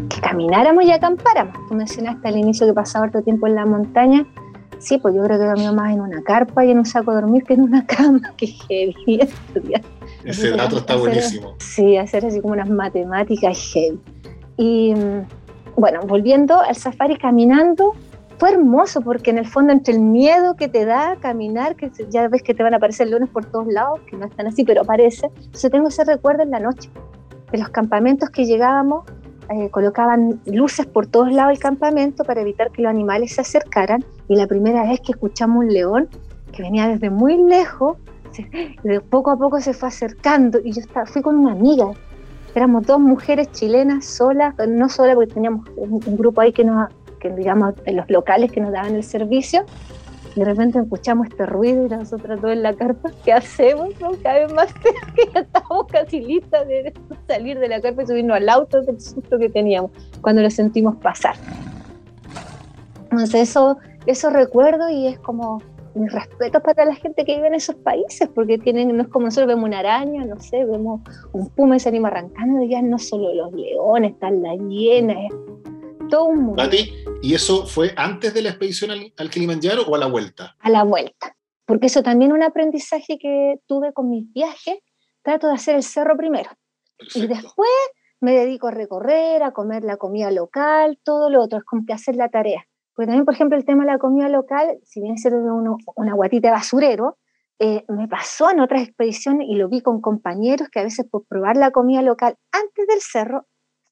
Que 0.08 0.20
camináramos 0.20 0.84
y 0.84 0.90
acampáramos. 0.90 1.54
Tú 1.68 1.76
mencionaste 1.76 2.26
al 2.26 2.36
inicio 2.36 2.66
que 2.66 2.72
pasaba 2.72 3.04
harto 3.04 3.22
tiempo 3.22 3.46
en 3.46 3.54
la 3.54 3.64
montaña 3.64 4.26
Sí, 4.80 4.98
pues 4.98 5.14
yo 5.14 5.22
creo 5.22 5.38
que 5.38 5.44
dormía 5.46 5.72
más 5.72 5.94
en 5.94 6.00
una 6.00 6.22
carpa 6.22 6.64
y 6.64 6.70
en 6.70 6.78
un 6.78 6.84
saco 6.84 7.12
de 7.12 7.20
dormir 7.20 7.44
que 7.44 7.54
en 7.54 7.62
una 7.62 7.86
cama, 7.86 8.34
que 8.36 8.48
heavy 8.48 9.20
Ese 10.24 10.50
dato 10.50 10.78
está 10.78 10.96
buenísimo. 10.96 11.54
Sí, 11.58 11.96
hacer 11.96 12.26
así 12.26 12.40
como 12.40 12.54
unas 12.54 12.68
matemáticas 12.68 13.56
heavy. 13.72 14.00
Y 14.56 14.92
mm, 14.92 15.80
bueno, 15.80 16.00
volviendo 16.06 16.60
al 16.60 16.74
safari 16.74 17.16
caminando, 17.16 17.94
fue 18.38 18.50
hermoso 18.50 19.00
porque 19.00 19.30
en 19.30 19.38
el 19.38 19.46
fondo 19.46 19.72
entre 19.72 19.94
el 19.94 20.00
miedo 20.00 20.56
que 20.56 20.68
te 20.68 20.84
da 20.84 21.16
caminar, 21.20 21.76
que 21.76 21.90
ya 22.10 22.28
ves 22.28 22.42
que 22.42 22.54
te 22.54 22.62
van 22.62 22.74
a 22.74 22.78
aparecer 22.78 23.08
leones 23.08 23.28
por 23.28 23.44
todos 23.44 23.66
lados, 23.66 24.00
que 24.06 24.16
no 24.16 24.26
están 24.26 24.46
así, 24.46 24.64
pero 24.64 24.82
aparece. 24.82 25.30
Entonces 25.36 25.70
tengo 25.70 25.88
ese 25.88 26.04
recuerdo 26.04 26.42
en 26.42 26.50
la 26.50 26.60
noche, 26.60 26.90
de 27.52 27.58
los 27.58 27.68
campamentos 27.68 28.30
que 28.30 28.46
llegábamos, 28.46 29.04
eh, 29.50 29.68
colocaban 29.70 30.40
luces 30.46 30.86
por 30.86 31.06
todos 31.06 31.30
lados 31.32 31.52
del 31.52 31.58
campamento 31.58 32.24
para 32.24 32.40
evitar 32.40 32.70
que 32.70 32.82
los 32.82 32.90
animales 32.90 33.34
se 33.34 33.42
acercaran. 33.42 34.04
Y 34.28 34.36
la 34.36 34.46
primera 34.46 34.82
vez 34.84 35.00
que 35.00 35.12
escuchamos 35.12 35.64
un 35.64 35.72
león 35.72 36.08
que 36.52 36.62
venía 36.62 36.88
desde 36.88 37.10
muy 37.10 37.36
lejos, 37.36 37.98
poco 39.10 39.30
a 39.30 39.36
poco 39.36 39.60
se 39.60 39.74
fue 39.74 39.88
acercando 39.88 40.58
y 40.64 40.72
yo 40.72 40.80
estaba, 40.80 41.06
fui 41.06 41.22
con 41.22 41.36
una 41.36 41.52
amiga. 41.52 41.90
Éramos 42.54 42.86
dos 42.86 43.00
mujeres 43.00 43.50
chilenas 43.52 44.04
solas, 44.04 44.54
no 44.68 44.88
solas 44.88 45.16
porque 45.16 45.34
teníamos 45.34 45.68
un 45.76 46.16
grupo 46.16 46.40
ahí 46.40 46.52
que 46.52 46.64
nos 46.64 46.88
que 47.24 47.30
digamos, 47.30 47.74
los 47.86 48.10
locales 48.10 48.52
que 48.52 48.60
nos 48.60 48.70
daban 48.70 48.94
el 48.94 49.02
servicio, 49.02 49.64
de 50.36 50.44
repente 50.44 50.78
escuchamos 50.78 51.28
este 51.28 51.46
ruido 51.46 51.86
y 51.86 51.88
nosotros 51.88 52.38
todos 52.40 52.52
en 52.52 52.62
la 52.62 52.74
carpa, 52.74 53.10
¿qué 53.24 53.32
hacemos? 53.32 53.98
No? 54.00 54.12
Cada 54.22 54.40
vez 54.40 54.52
más 54.52 54.74
que 55.14 55.32
ya 55.32 55.40
estábamos 55.40 55.86
casi 55.86 56.20
listas 56.20 56.68
de 56.68 56.92
salir 57.26 57.58
de 57.58 57.68
la 57.68 57.80
carpa 57.80 58.02
y 58.02 58.06
subirnos 58.06 58.36
al 58.36 58.48
auto 58.48 58.82
del 58.82 59.00
susto 59.00 59.38
que 59.38 59.48
teníamos 59.48 59.90
cuando 60.20 60.42
lo 60.42 60.50
sentimos 60.50 60.96
pasar. 60.96 61.34
Entonces 63.04 63.48
eso, 63.48 63.78
eso 64.06 64.28
recuerdo 64.28 64.90
y 64.90 65.06
es 65.06 65.18
como 65.20 65.62
mi 65.94 66.08
respeto 66.08 66.60
para 66.60 66.84
la 66.84 66.94
gente 66.94 67.24
que 67.24 67.36
vive 67.36 67.46
en 67.46 67.54
esos 67.54 67.76
países, 67.76 68.28
porque 68.34 68.58
tienen, 68.58 68.94
no 68.94 69.02
es 69.04 69.08
como 69.08 69.26
nosotros 69.26 69.46
vemos 69.46 69.64
una 69.64 69.78
araña, 69.78 70.24
no 70.26 70.38
sé, 70.40 70.64
vemos 70.64 71.00
un 71.32 71.48
puma 71.50 71.76
y 71.76 71.80
se 71.80 71.88
anima 71.88 72.08
arrancando, 72.08 72.64
ya 72.64 72.82
no 72.82 72.98
solo 72.98 73.32
los 73.32 73.52
leones, 73.52 74.12
están 74.12 74.42
las 74.42 74.58
hienas, 74.68 75.16
todo 76.14 76.26
un 76.26 76.44
mundo. 76.44 76.62
¿Y 77.22 77.34
eso 77.34 77.66
fue 77.66 77.92
antes 77.96 78.32
de 78.34 78.42
la 78.42 78.50
expedición 78.50 78.92
al, 78.92 79.12
al, 79.16 79.30
Kilimanjaro 79.30 79.82
o 79.82 79.96
a 79.96 79.98
la 79.98 80.06
vuelta? 80.06 80.54
A 80.60 80.70
la 80.70 80.84
vuelta, 80.84 81.36
porque 81.66 81.86
eso 81.86 82.04
también 82.04 82.30
es 82.30 82.36
un 82.36 82.42
aprendizaje 82.44 83.18
que 83.18 83.56
tuve 83.66 83.92
con 83.92 84.10
mis 84.10 84.32
viajes. 84.32 84.78
Trato 85.22 85.48
de 85.48 85.54
hacer 85.54 85.74
el 85.74 85.82
cerro 85.82 86.16
primero. 86.16 86.50
Perfecto. 86.96 87.18
Y 87.18 87.26
después 87.26 87.70
me 88.20 88.32
dedico 88.32 88.68
a 88.68 88.70
recorrer, 88.70 89.42
a 89.42 89.50
comer 89.50 89.82
la 89.82 89.96
comida 89.96 90.30
local, 90.30 91.00
todo 91.02 91.30
lo 91.30 91.42
otro, 91.42 91.58
es 91.58 91.64
como 91.64 91.84
que 91.84 91.94
hacer 91.94 92.14
la 92.14 92.28
tarea. 92.28 92.64
Porque 92.94 93.06
también, 93.06 93.24
por 93.24 93.34
ejemplo, 93.34 93.58
el 93.58 93.64
tema 93.64 93.84
de 93.84 93.90
la 93.90 93.98
comida 93.98 94.28
local, 94.28 94.78
si 94.84 95.00
bien 95.00 95.14
es 95.14 95.24
uno, 95.24 95.78
una 95.96 96.14
guatita 96.14 96.48
de 96.48 96.52
basurero, 96.52 97.18
eh, 97.58 97.84
me 97.88 98.06
pasó 98.06 98.50
en 98.50 98.60
otras 98.60 98.82
expediciones 98.82 99.48
y 99.48 99.56
lo 99.56 99.68
vi 99.68 99.80
con 99.80 100.00
compañeros 100.00 100.68
que 100.68 100.78
a 100.78 100.84
veces 100.84 101.06
por 101.10 101.26
probar 101.26 101.56
la 101.56 101.72
comida 101.72 102.02
local 102.02 102.36
antes 102.52 102.86
del 102.86 103.00
cerro, 103.00 103.46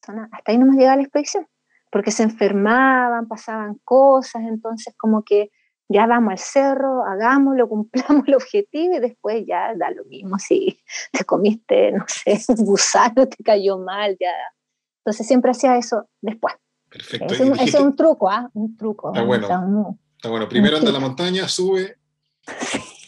hasta 0.06 0.30
ahí 0.46 0.58
no 0.58 0.66
me 0.66 0.76
llegaba 0.76 0.96
la 0.96 1.02
expedición 1.02 1.46
porque 1.92 2.10
se 2.10 2.22
enfermaban, 2.22 3.28
pasaban 3.28 3.78
cosas, 3.84 4.42
entonces 4.48 4.94
como 4.96 5.22
que 5.22 5.50
ya 5.88 6.06
vamos 6.06 6.32
al 6.32 6.38
cerro, 6.38 7.04
hagámoslo, 7.04 7.68
cumplamos 7.68 8.26
el 8.26 8.34
objetivo 8.34 8.96
y 8.96 9.00
después 9.00 9.44
ya 9.46 9.74
da 9.76 9.90
lo 9.90 10.04
mismo 10.06 10.38
si 10.38 10.80
te 11.12 11.24
comiste, 11.24 11.92
no 11.92 12.04
sé, 12.08 12.40
un 12.48 12.64
gusano, 12.64 13.28
te 13.28 13.44
cayó 13.44 13.78
mal, 13.78 14.16
ya. 14.18 14.32
Entonces 15.04 15.26
siempre 15.26 15.50
hacía 15.50 15.76
eso 15.76 16.08
después. 16.20 16.54
Perfecto. 16.88 17.34
Ese, 17.34 17.44
dijiste, 17.44 17.78
es 17.78 17.82
un 17.82 17.96
truco, 17.96 18.30
¿ah? 18.30 18.50
Un 18.54 18.76
truco. 18.76 19.12
Está 19.12 19.24
bueno. 19.24 19.46
Está, 20.16 20.28
bueno. 20.28 20.48
Primero 20.48 20.76
anda 20.76 20.90
a 20.90 20.92
la 20.92 21.00
montaña, 21.00 21.48
sube, 21.48 21.96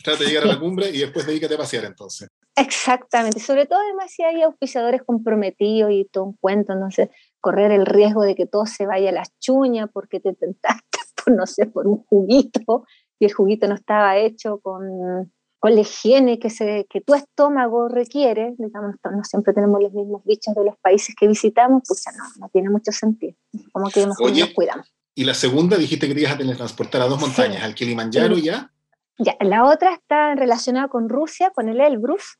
trata 0.02 0.24
de 0.24 0.26
llegar 0.26 0.44
a 0.44 0.46
la 0.46 0.58
cumbre 0.58 0.90
y 0.90 0.98
después 0.98 1.26
dedícate 1.26 1.54
a 1.54 1.58
pasear 1.58 1.84
entonces. 1.84 2.28
Exactamente, 2.56 3.40
sobre 3.40 3.66
todo 3.66 3.80
además 3.80 4.12
si 4.12 4.22
hay 4.22 4.42
auspiciadores 4.42 5.02
comprometidos 5.02 5.90
y 5.90 6.04
todo 6.04 6.24
un 6.24 6.32
cuento, 6.34 6.72
entonces 6.72 7.08
correr 7.44 7.72
el 7.72 7.84
riesgo 7.84 8.22
de 8.22 8.34
que 8.34 8.46
todo 8.46 8.64
se 8.64 8.86
vaya 8.86 9.10
a 9.10 9.12
las 9.12 9.38
chuñas 9.38 9.90
porque 9.92 10.18
te 10.18 10.32
tentaste 10.32 10.98
por, 11.22 11.34
no 11.34 11.46
sé, 11.46 11.66
por 11.66 11.86
un 11.86 12.02
juguito 12.06 12.86
y 13.18 13.26
el 13.26 13.34
juguito 13.34 13.68
no 13.68 13.74
estaba 13.74 14.16
hecho 14.16 14.60
con, 14.60 15.30
con 15.58 15.74
la 15.74 15.82
higiene 15.82 16.38
que, 16.38 16.48
se, 16.48 16.86
que 16.88 17.02
tu 17.02 17.12
estómago 17.12 17.88
requiere, 17.88 18.54
digamos, 18.56 18.94
no 19.04 19.22
siempre 19.24 19.52
tenemos 19.52 19.82
los 19.82 19.92
mismos 19.92 20.24
bichos 20.24 20.54
de 20.54 20.64
los 20.64 20.78
países 20.78 21.14
que 21.14 21.28
visitamos, 21.28 21.82
pues 21.86 22.02
ya 22.06 22.12
no, 22.12 22.24
no 22.38 22.48
tiene 22.48 22.70
mucho 22.70 22.92
sentido, 22.92 23.34
como 23.72 23.90
que 23.90 24.06
Oye, 24.22 24.40
nos 24.40 24.54
cuidamos. 24.54 24.90
Y 25.14 25.24
la 25.24 25.34
segunda 25.34 25.76
dijiste 25.76 26.08
que 26.08 26.14
te 26.14 26.20
ibas 26.20 26.32
a 26.32 26.38
teletransportar 26.38 27.02
a 27.02 27.08
dos 27.08 27.20
montañas, 27.20 27.58
sí. 27.58 27.64
al 27.64 27.74
Kilimanjaro 27.74 28.36
sí. 28.36 28.42
ya. 28.44 28.72
Ya, 29.18 29.36
la 29.40 29.64
otra 29.66 29.92
está 29.92 30.34
relacionada 30.34 30.88
con 30.88 31.10
Rusia, 31.10 31.50
con 31.54 31.68
el 31.68 31.80
Elbrus, 31.80 32.38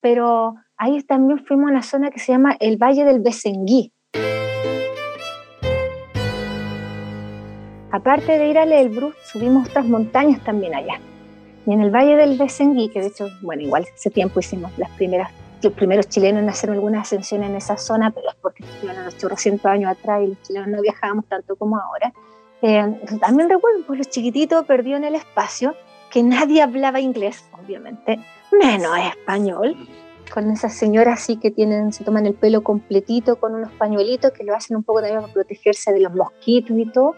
pero 0.00 0.54
ahí 0.76 1.02
también 1.02 1.44
fuimos 1.44 1.66
a 1.66 1.72
una 1.72 1.82
zona 1.82 2.10
que 2.10 2.20
se 2.20 2.30
llama 2.30 2.56
el 2.60 2.76
Valle 2.76 3.04
del 3.04 3.20
Besenguí. 3.20 3.93
Aparte 7.94 8.40
de 8.40 8.48
ir 8.48 8.58
al 8.58 8.72
Elbrus, 8.72 9.14
subimos 9.22 9.68
otras 9.68 9.86
montañas 9.86 10.42
también 10.42 10.74
allá. 10.74 10.98
Y 11.64 11.72
en 11.72 11.80
el 11.80 11.94
Valle 11.94 12.16
del 12.16 12.36
Besenguí, 12.36 12.88
que 12.88 13.00
de 13.00 13.06
hecho, 13.06 13.28
bueno, 13.40 13.62
igual 13.62 13.86
hace 13.94 14.10
tiempo 14.10 14.40
hicimos 14.40 14.76
las 14.78 14.90
primeras, 14.96 15.30
los 15.62 15.72
primeros 15.74 16.08
chilenos 16.08 16.42
en 16.42 16.48
hacer 16.48 16.70
alguna 16.70 17.02
ascensión 17.02 17.44
en 17.44 17.54
esa 17.54 17.76
zona, 17.76 18.10
pero 18.10 18.30
es 18.30 18.34
porque 18.42 18.64
estuvieron 18.64 19.04
los 19.04 19.14
800 19.14 19.64
años 19.66 19.92
atrás 19.92 20.22
y 20.24 20.26
los 20.26 20.42
chilenos 20.42 20.70
no 20.70 20.82
viajábamos 20.82 21.26
tanto 21.26 21.54
como 21.54 21.78
ahora. 21.78 22.12
Eh, 22.62 23.00
también 23.20 23.48
recuerdo, 23.48 23.84
pues 23.86 23.98
los 23.98 24.08
chiquititos 24.08 24.64
perdió 24.66 24.96
en 24.96 25.04
el 25.04 25.14
espacio, 25.14 25.76
que 26.10 26.24
nadie 26.24 26.62
hablaba 26.62 26.98
inglés, 26.98 27.44
obviamente, 27.52 28.18
menos 28.60 28.90
español, 28.98 29.76
con 30.34 30.50
esas 30.50 30.74
señoras 30.74 31.20
así 31.20 31.36
que 31.36 31.52
tienen, 31.52 31.92
se 31.92 32.02
toman 32.02 32.26
el 32.26 32.34
pelo 32.34 32.64
completito 32.64 33.36
con 33.36 33.54
unos 33.54 33.70
pañuelitos 33.74 34.32
que 34.32 34.42
lo 34.42 34.52
hacen 34.56 34.76
un 34.76 34.82
poco 34.82 35.00
también 35.00 35.20
para 35.20 35.32
protegerse 35.32 35.92
de 35.92 36.00
los 36.00 36.12
mosquitos 36.12 36.76
y 36.76 36.86
todo 36.86 37.14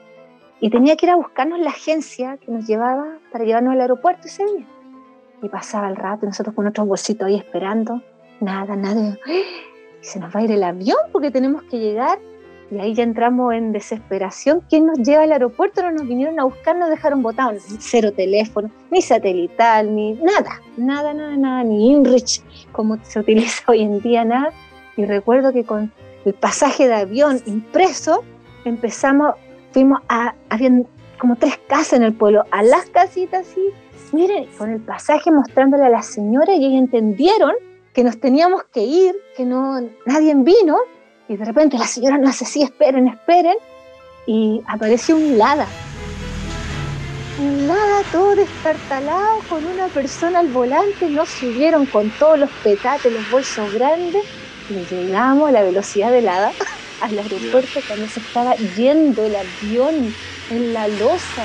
y 0.60 0.70
tenía 0.70 0.96
que 0.96 1.06
ir 1.06 1.12
a 1.12 1.16
buscarnos 1.16 1.58
la 1.60 1.70
agencia 1.70 2.38
que 2.38 2.50
nos 2.50 2.66
llevaba 2.66 3.18
para 3.30 3.44
llevarnos 3.44 3.74
al 3.74 3.80
aeropuerto 3.80 4.26
ese 4.26 4.44
día. 4.44 4.66
Y 5.42 5.48
pasaba 5.48 5.88
el 5.88 5.96
rato, 5.96 6.24
nosotros 6.24 6.54
con 6.54 6.64
nuestros 6.64 6.86
bolsitos 6.86 7.26
ahí 7.26 7.36
esperando, 7.36 8.00
nada, 8.40 8.74
nada. 8.74 9.18
Y 10.00 10.04
se 10.04 10.18
nos 10.18 10.34
va 10.34 10.40
a 10.40 10.44
ir 10.44 10.50
el 10.50 10.62
avión 10.62 10.98
porque 11.12 11.30
tenemos 11.30 11.62
que 11.64 11.78
llegar. 11.78 12.18
Y 12.70 12.78
ahí 12.78 12.94
ya 12.94 13.04
entramos 13.04 13.54
en 13.54 13.70
desesperación. 13.70 14.60
¿Quién 14.68 14.86
nos 14.86 14.98
lleva 14.98 15.22
al 15.22 15.30
aeropuerto? 15.30 15.82
No 15.82 15.92
nos 15.92 16.08
vinieron 16.08 16.40
a 16.40 16.44
buscar, 16.44 16.76
nos 16.76 16.90
dejaron 16.90 17.22
botados. 17.22 17.62
Cero 17.78 18.12
teléfono, 18.12 18.70
ni 18.90 19.02
satelital, 19.02 19.94
ni 19.94 20.14
nada, 20.14 20.60
nada, 20.76 21.14
nada, 21.14 21.36
nada, 21.36 21.64
ni 21.64 21.92
InReach, 21.92 22.40
como 22.72 22.98
se 23.04 23.20
utiliza 23.20 23.62
hoy 23.68 23.82
en 23.82 24.00
día, 24.00 24.24
nada. 24.24 24.52
Y 24.96 25.04
recuerdo 25.04 25.52
que 25.52 25.64
con 25.64 25.92
el 26.24 26.34
pasaje 26.34 26.88
de 26.88 26.94
avión 26.94 27.40
impreso 27.46 28.24
empezamos 28.64 29.36
fuimos 29.76 30.00
a, 30.08 30.34
habían 30.48 30.86
como 31.18 31.36
tres 31.36 31.60
casas 31.68 31.92
en 31.92 32.02
el 32.04 32.14
pueblo, 32.14 32.44
a 32.50 32.62
las 32.62 32.86
casitas 32.86 33.46
así, 33.46 33.60
miren, 34.12 34.46
con 34.56 34.70
el 34.70 34.80
pasaje 34.80 35.30
mostrándole 35.30 35.84
a 35.84 35.90
la 35.90 36.00
señora 36.00 36.54
y 36.54 36.64
ellos 36.64 36.78
entendieron 36.78 37.52
que 37.92 38.02
nos 38.02 38.18
teníamos 38.18 38.64
que 38.72 38.80
ir, 38.80 39.14
que 39.36 39.44
no, 39.44 39.78
nadie 40.06 40.34
vino, 40.34 40.78
y 41.28 41.36
de 41.36 41.44
repente 41.44 41.76
la 41.76 41.86
señora 41.86 42.16
nos 42.16 42.30
hace 42.30 42.44
así, 42.46 42.62
esperen, 42.62 43.06
esperen, 43.06 43.56
y 44.26 44.62
apareció 44.66 45.14
un 45.14 45.36
Lada. 45.36 45.66
Un 47.38 47.68
Lada 47.68 48.02
todo 48.10 48.34
destartalado, 48.34 49.40
con 49.50 49.62
una 49.62 49.88
persona 49.88 50.38
al 50.38 50.48
volante, 50.48 51.10
nos 51.10 51.28
subieron 51.28 51.84
con 51.84 52.08
todos 52.18 52.38
los 52.38 52.50
petates, 52.64 53.12
los 53.12 53.30
bolsos 53.30 53.74
grandes, 53.74 54.24
y 54.70 54.94
llegamos 54.94 55.50
a 55.50 55.52
la 55.52 55.62
velocidad 55.62 56.10
de 56.12 56.22
Lada 56.22 56.52
al 57.00 57.18
aeropuerto 57.18 57.80
cuando 57.86 58.08
se 58.08 58.20
estaba 58.20 58.54
yendo 58.76 59.24
el 59.24 59.36
avión 59.36 60.14
en 60.50 60.72
la 60.72 60.88
losa. 60.88 61.44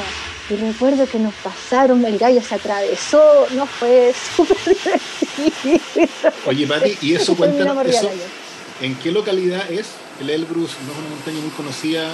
Y 0.50 0.56
recuerdo 0.56 1.08
que 1.08 1.20
nos 1.20 1.34
pasaron, 1.36 2.04
el 2.04 2.18
gallo 2.18 2.42
se 2.42 2.56
atravesó, 2.56 3.48
no 3.56 3.66
fue 3.66 4.14
súper 4.36 4.58
Oye, 6.46 6.66
Mati, 6.66 6.98
¿y 7.02 7.14
eso 7.16 7.36
cuenta 7.36 7.82
eso, 7.84 8.10
¿En 8.82 8.96
qué 8.96 9.12
localidad 9.12 9.72
es? 9.72 9.92
El 10.20 10.30
Elbrus 10.30 10.72
no 10.86 10.92
es 10.92 10.98
una 10.98 11.10
montaña 11.10 11.40
muy 11.40 11.52
conocida 11.52 12.12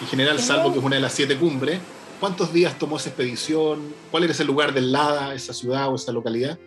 en 0.00 0.06
general, 0.06 0.38
salvo 0.38 0.72
que 0.72 0.78
es 0.78 0.84
una 0.84 0.96
de 0.96 1.02
las 1.02 1.12
siete 1.12 1.36
cumbres. 1.36 1.80
¿Cuántos 2.20 2.52
días 2.52 2.78
tomó 2.78 2.98
esa 2.98 3.08
expedición? 3.08 3.94
¿Cuál 4.10 4.24
era 4.24 4.32
ese 4.32 4.44
lugar 4.44 4.72
del 4.72 4.92
Lada, 4.92 5.34
esa 5.34 5.52
ciudad 5.52 5.88
o 5.90 5.96
esa 5.96 6.12
localidad? 6.12 6.58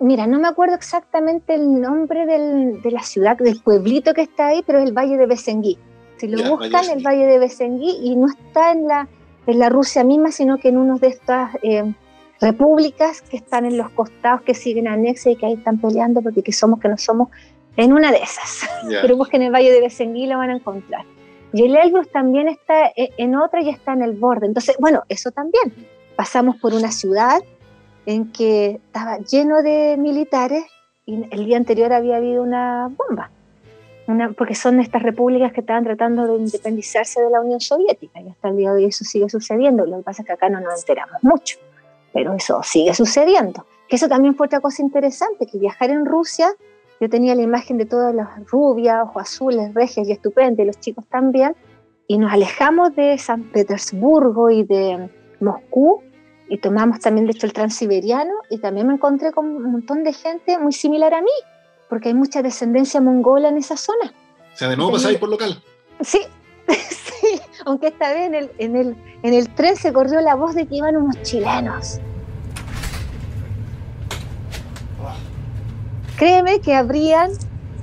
Mira, 0.00 0.26
no 0.26 0.40
me 0.40 0.48
acuerdo 0.48 0.74
exactamente 0.74 1.54
el 1.54 1.78
nombre 1.78 2.24
del, 2.24 2.80
de 2.80 2.90
la 2.90 3.02
ciudad, 3.02 3.36
del 3.36 3.60
pueblito 3.60 4.14
que 4.14 4.22
está 4.22 4.48
ahí, 4.48 4.62
pero 4.66 4.78
es 4.78 4.86
el 4.86 4.96
Valle 4.96 5.18
de 5.18 5.26
Besenguí. 5.26 5.78
Si 6.16 6.26
lo 6.26 6.56
buscan, 6.56 6.88
el 6.90 7.04
Valle 7.06 7.26
de 7.26 7.38
Besenguí, 7.38 7.98
y 8.02 8.16
no 8.16 8.26
está 8.26 8.72
en 8.72 8.88
la, 8.88 9.08
en 9.46 9.58
la 9.58 9.68
Rusia 9.68 10.02
misma, 10.02 10.32
sino 10.32 10.56
que 10.56 10.68
en 10.68 10.78
una 10.78 10.96
de 10.96 11.08
estas 11.08 11.54
eh, 11.62 11.94
repúblicas 12.40 13.20
que 13.20 13.36
están 13.36 13.66
en 13.66 13.76
los 13.76 13.90
costados, 13.90 14.40
que 14.40 14.54
siguen 14.54 14.88
anexas 14.88 15.34
y 15.34 15.36
que 15.36 15.44
ahí 15.44 15.52
están 15.52 15.78
peleando 15.78 16.22
porque 16.22 16.42
que 16.42 16.52
somos, 16.52 16.80
que 16.80 16.88
no 16.88 16.96
somos, 16.96 17.28
en 17.76 17.92
una 17.92 18.10
de 18.10 18.18
esas. 18.18 18.68
Yeah. 18.88 19.00
Pero 19.02 19.18
busquen 19.18 19.42
el 19.42 19.52
Valle 19.52 19.70
de 19.70 19.82
Besenguí 19.82 20.24
y 20.24 20.26
lo 20.28 20.38
van 20.38 20.48
a 20.48 20.56
encontrar. 20.56 21.04
Y 21.52 21.64
el 21.64 21.76
Elbrus 21.76 22.10
también 22.10 22.48
está 22.48 22.86
e, 22.96 23.10
en 23.18 23.36
otra 23.36 23.60
y 23.60 23.68
está 23.68 23.92
en 23.92 24.02
el 24.02 24.12
borde. 24.12 24.46
Entonces, 24.46 24.76
bueno, 24.78 25.02
eso 25.10 25.30
también. 25.30 25.74
Pasamos 26.16 26.56
por 26.56 26.72
una 26.72 26.90
ciudad 26.90 27.40
en 28.06 28.32
que 28.32 28.80
estaba 28.86 29.18
lleno 29.18 29.62
de 29.62 29.96
militares 29.98 30.64
y 31.06 31.26
el 31.30 31.44
día 31.44 31.56
anterior 31.56 31.92
había 31.92 32.16
habido 32.16 32.42
una 32.42 32.88
bomba. 32.88 33.30
porque 34.36 34.56
son 34.56 34.80
estas 34.80 35.04
repúblicas 35.04 35.52
que 35.52 35.60
estaban 35.60 35.84
tratando 35.84 36.26
de 36.26 36.36
independizarse 36.38 37.22
de 37.22 37.30
la 37.30 37.40
Unión 37.40 37.60
Soviética 37.60 38.20
y 38.20 38.28
hasta 38.28 38.48
el 38.48 38.56
día 38.56 38.70
de 38.72 38.78
hoy 38.78 38.84
eso 38.86 39.04
sigue 39.04 39.28
sucediendo. 39.28 39.86
Lo 39.86 39.98
que 39.98 40.02
pasa 40.02 40.22
es 40.22 40.26
que 40.26 40.32
acá 40.32 40.48
no 40.48 40.60
nos 40.60 40.80
enteramos 40.80 41.22
mucho, 41.22 41.58
pero 42.12 42.34
eso 42.34 42.60
sigue 42.64 42.92
sucediendo. 42.92 43.66
Que 43.88 43.96
eso 43.96 44.08
también 44.08 44.34
fue 44.34 44.46
otra 44.46 44.60
cosa 44.60 44.82
interesante, 44.82 45.46
que 45.46 45.58
viajar 45.58 45.90
en 45.90 46.06
Rusia, 46.06 46.48
yo 47.00 47.08
tenía 47.08 47.34
la 47.34 47.42
imagen 47.42 47.78
de 47.78 47.86
todas 47.86 48.14
las 48.14 48.28
rubias, 48.50 49.02
ojos 49.04 49.22
azules, 49.22 49.72
regias 49.74 50.08
y 50.08 50.12
estupendas, 50.12 50.64
y 50.64 50.66
los 50.66 50.78
chicos 50.80 51.04
también, 51.08 51.54
y 52.06 52.18
nos 52.18 52.32
alejamos 52.32 52.94
de 52.94 53.16
San 53.16 53.44
Petersburgo 53.44 54.50
y 54.50 54.64
de 54.64 55.08
Moscú 55.40 56.02
y 56.50 56.58
tomamos 56.58 56.98
también, 56.98 57.26
de 57.26 57.32
hecho, 57.32 57.46
el 57.46 57.52
transiberiano 57.52 58.32
y 58.50 58.58
también 58.58 58.88
me 58.88 58.94
encontré 58.94 59.30
con 59.30 59.46
un 59.46 59.70
montón 59.70 60.02
de 60.02 60.12
gente 60.12 60.58
muy 60.58 60.72
similar 60.72 61.14
a 61.14 61.22
mí, 61.22 61.30
porque 61.88 62.08
hay 62.08 62.14
mucha 62.14 62.42
descendencia 62.42 63.00
mongola 63.00 63.48
en 63.48 63.56
esa 63.56 63.76
zona. 63.76 64.12
O 64.52 64.56
sea, 64.56 64.68
de 64.68 64.76
nuevo 64.76 64.90
pasáis 64.90 65.16
por 65.18 65.28
local. 65.28 65.62
Sí, 66.00 66.18
sí, 66.66 67.40
aunque 67.64 67.86
esta 67.86 68.12
vez 68.12 68.26
en 68.26 68.34
el, 68.34 68.50
en, 68.58 68.74
el, 68.74 68.96
en 69.22 69.32
el 69.32 69.48
tren 69.54 69.76
se 69.76 69.92
corrió 69.92 70.20
la 70.20 70.34
voz 70.34 70.56
de 70.56 70.66
que 70.66 70.74
iban 70.74 70.96
unos 70.96 71.22
chilenos. 71.22 72.00
Créeme 76.16 76.60
que 76.60 76.74
abrían 76.74 77.30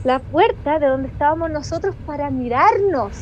la 0.03 0.19
puerta 0.19 0.77
de 0.77 0.88
donde 0.88 1.07
estábamos 1.07 1.50
nosotros 1.51 1.95
para 2.05 2.29
mirarnos 2.29 3.13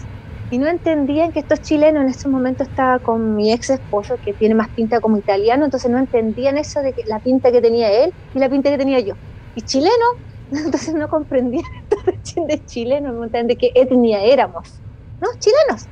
y 0.49 0.59
no 0.59 0.67
entendían 0.67 1.31
que 1.31 1.39
estos 1.39 1.61
chilenos, 1.61 2.03
en 2.03 2.09
ese 2.09 2.29
momento 2.29 2.63
estaba 2.63 2.99
con 2.99 3.35
mi 3.35 3.51
ex 3.51 3.69
esposo, 3.71 4.19
que 4.21 4.33
tiene 4.33 4.55
más 4.55 4.69
pinta 4.73 5.01
como 5.01 5.17
italiano, 5.17 5.65
entonces 5.65 5.89
no 5.91 5.97
entendían 5.99 6.57
eso 6.57 6.81
de 6.81 6.93
que 6.93 7.03
la 7.05 7.19
pinta 7.21 7.51
que 7.51 7.61
tenía 7.61 7.91
él 8.03 8.13
y 8.33 8.39
la 8.39 8.49
pinta 8.49 8.69
que 8.69 8.77
tenía 8.77 8.99
yo. 8.99 9.15
Y 9.55 9.63
chileno, 9.63 10.05
entonces 10.51 10.93
no 10.93 11.07
comprendían 11.07 11.63
de 12.47 12.63
chileno, 12.65 13.11
no 13.13 13.23
entendían 13.25 13.47
de 13.47 13.57
qué 13.57 13.71
etnia 13.75 14.23
éramos. 14.23 14.83
No, 15.19 15.27
chilenos, 15.39 15.89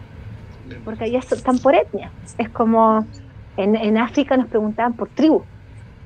porque 0.83 1.05
allá 1.05 1.19
están 1.19 1.59
por 1.59 1.75
etnia. 1.75 2.13
Es 2.37 2.49
como 2.51 3.09
en, 3.55 3.75
en 3.75 3.97
África 3.97 4.37
nos 4.37 4.49
preguntaban 4.49 4.95
por 4.95 5.11
tribu, 5.11 5.47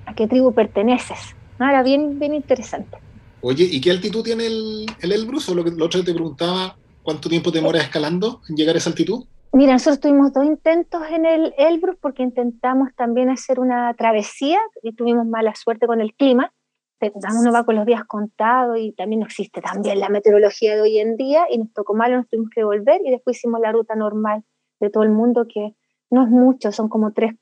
a 0.06 0.14
qué 0.16 0.28
tribu 0.28 0.54
perteneces. 0.54 1.20
No, 1.60 1.70
era 1.70 1.84
bien, 1.84 2.20
bien 2.20 2.34
interesante. 2.34 2.98
Oye, 3.40 3.66
¿y 3.66 3.82
qué 3.82 3.92
altitud 3.92 4.24
tiene 4.24 4.48
el, 4.48 4.86
el 5.00 5.12
Elbrus? 5.12 5.50
O 5.50 5.56
lo 5.56 5.64
que 5.64 5.72
otro 5.82 6.04
te 6.04 6.14
preguntaba, 6.14 6.78
¿Cuánto 7.08 7.30
tiempo 7.30 7.54
te 7.54 7.60
demoras 7.60 7.84
escalando 7.84 8.42
en 8.50 8.58
llegar 8.58 8.76
a 8.76 8.80
esa 8.80 8.90
altitud? 8.90 9.24
Mira, 9.54 9.72
nosotros 9.72 10.02
tuvimos 10.02 10.34
dos 10.34 10.44
intentos 10.44 11.04
en 11.10 11.26
el 11.26 11.54
Elbrus 11.58 11.96
porque 12.02 12.22
intentamos 12.22 12.90
también 12.98 13.30
hacer 13.30 13.62
una 13.62 13.94
travesía 13.94 14.60
y 14.84 14.94
tuvimos 14.94 15.26
mala 15.26 15.56
suerte 15.56 15.88
con 15.88 16.02
el 16.02 16.14
clima. 16.16 16.52
Uno 17.00 17.54
va 17.54 17.64
con 17.64 17.78
los 17.78 17.86
días 17.86 18.04
contados 18.04 18.78
y 18.78 18.92
también 18.92 19.22
no 19.22 19.26
existe 19.26 19.62
también 19.62 20.02
la 20.02 20.10
meteorología 20.10 20.76
de 20.76 20.82
hoy 20.82 21.00
en 21.00 21.16
día 21.16 21.46
y 21.50 21.60
nos 21.60 21.72
tocó 21.72 21.96
malo, 21.96 22.18
nos 22.18 22.28
tuvimos 22.28 22.50
que 22.54 22.66
volver 22.66 23.00
y 23.06 23.12
después 23.12 23.38
hicimos 23.38 23.62
la 23.62 23.72
ruta 23.72 23.96
normal 23.96 24.44
de 24.82 24.90
todo 24.90 25.04
el 25.04 25.12
mundo 25.12 25.46
que 25.48 25.78
no 26.10 26.26
es 26.26 26.30
mucho, 26.30 26.74
son 26.74 26.90
como 26.90 27.14
tres, 27.14 27.36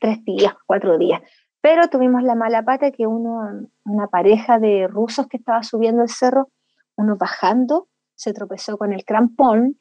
tres 0.00 0.18
días, 0.24 0.52
cuatro 0.66 0.98
días. 0.98 1.22
Pero 1.60 1.86
tuvimos 1.86 2.24
la 2.24 2.34
mala 2.34 2.64
pata 2.64 2.90
que 2.90 3.06
uno, 3.06 3.68
una 3.84 4.08
pareja 4.08 4.58
de 4.58 4.88
rusos 4.88 5.28
que 5.28 5.36
estaba 5.36 5.62
subiendo 5.62 6.02
el 6.02 6.08
cerro, 6.08 6.48
uno 6.96 7.16
bajando 7.16 7.86
se 8.14 8.32
tropezó 8.32 8.76
con 8.78 8.92
el 8.92 9.04
crampón, 9.04 9.78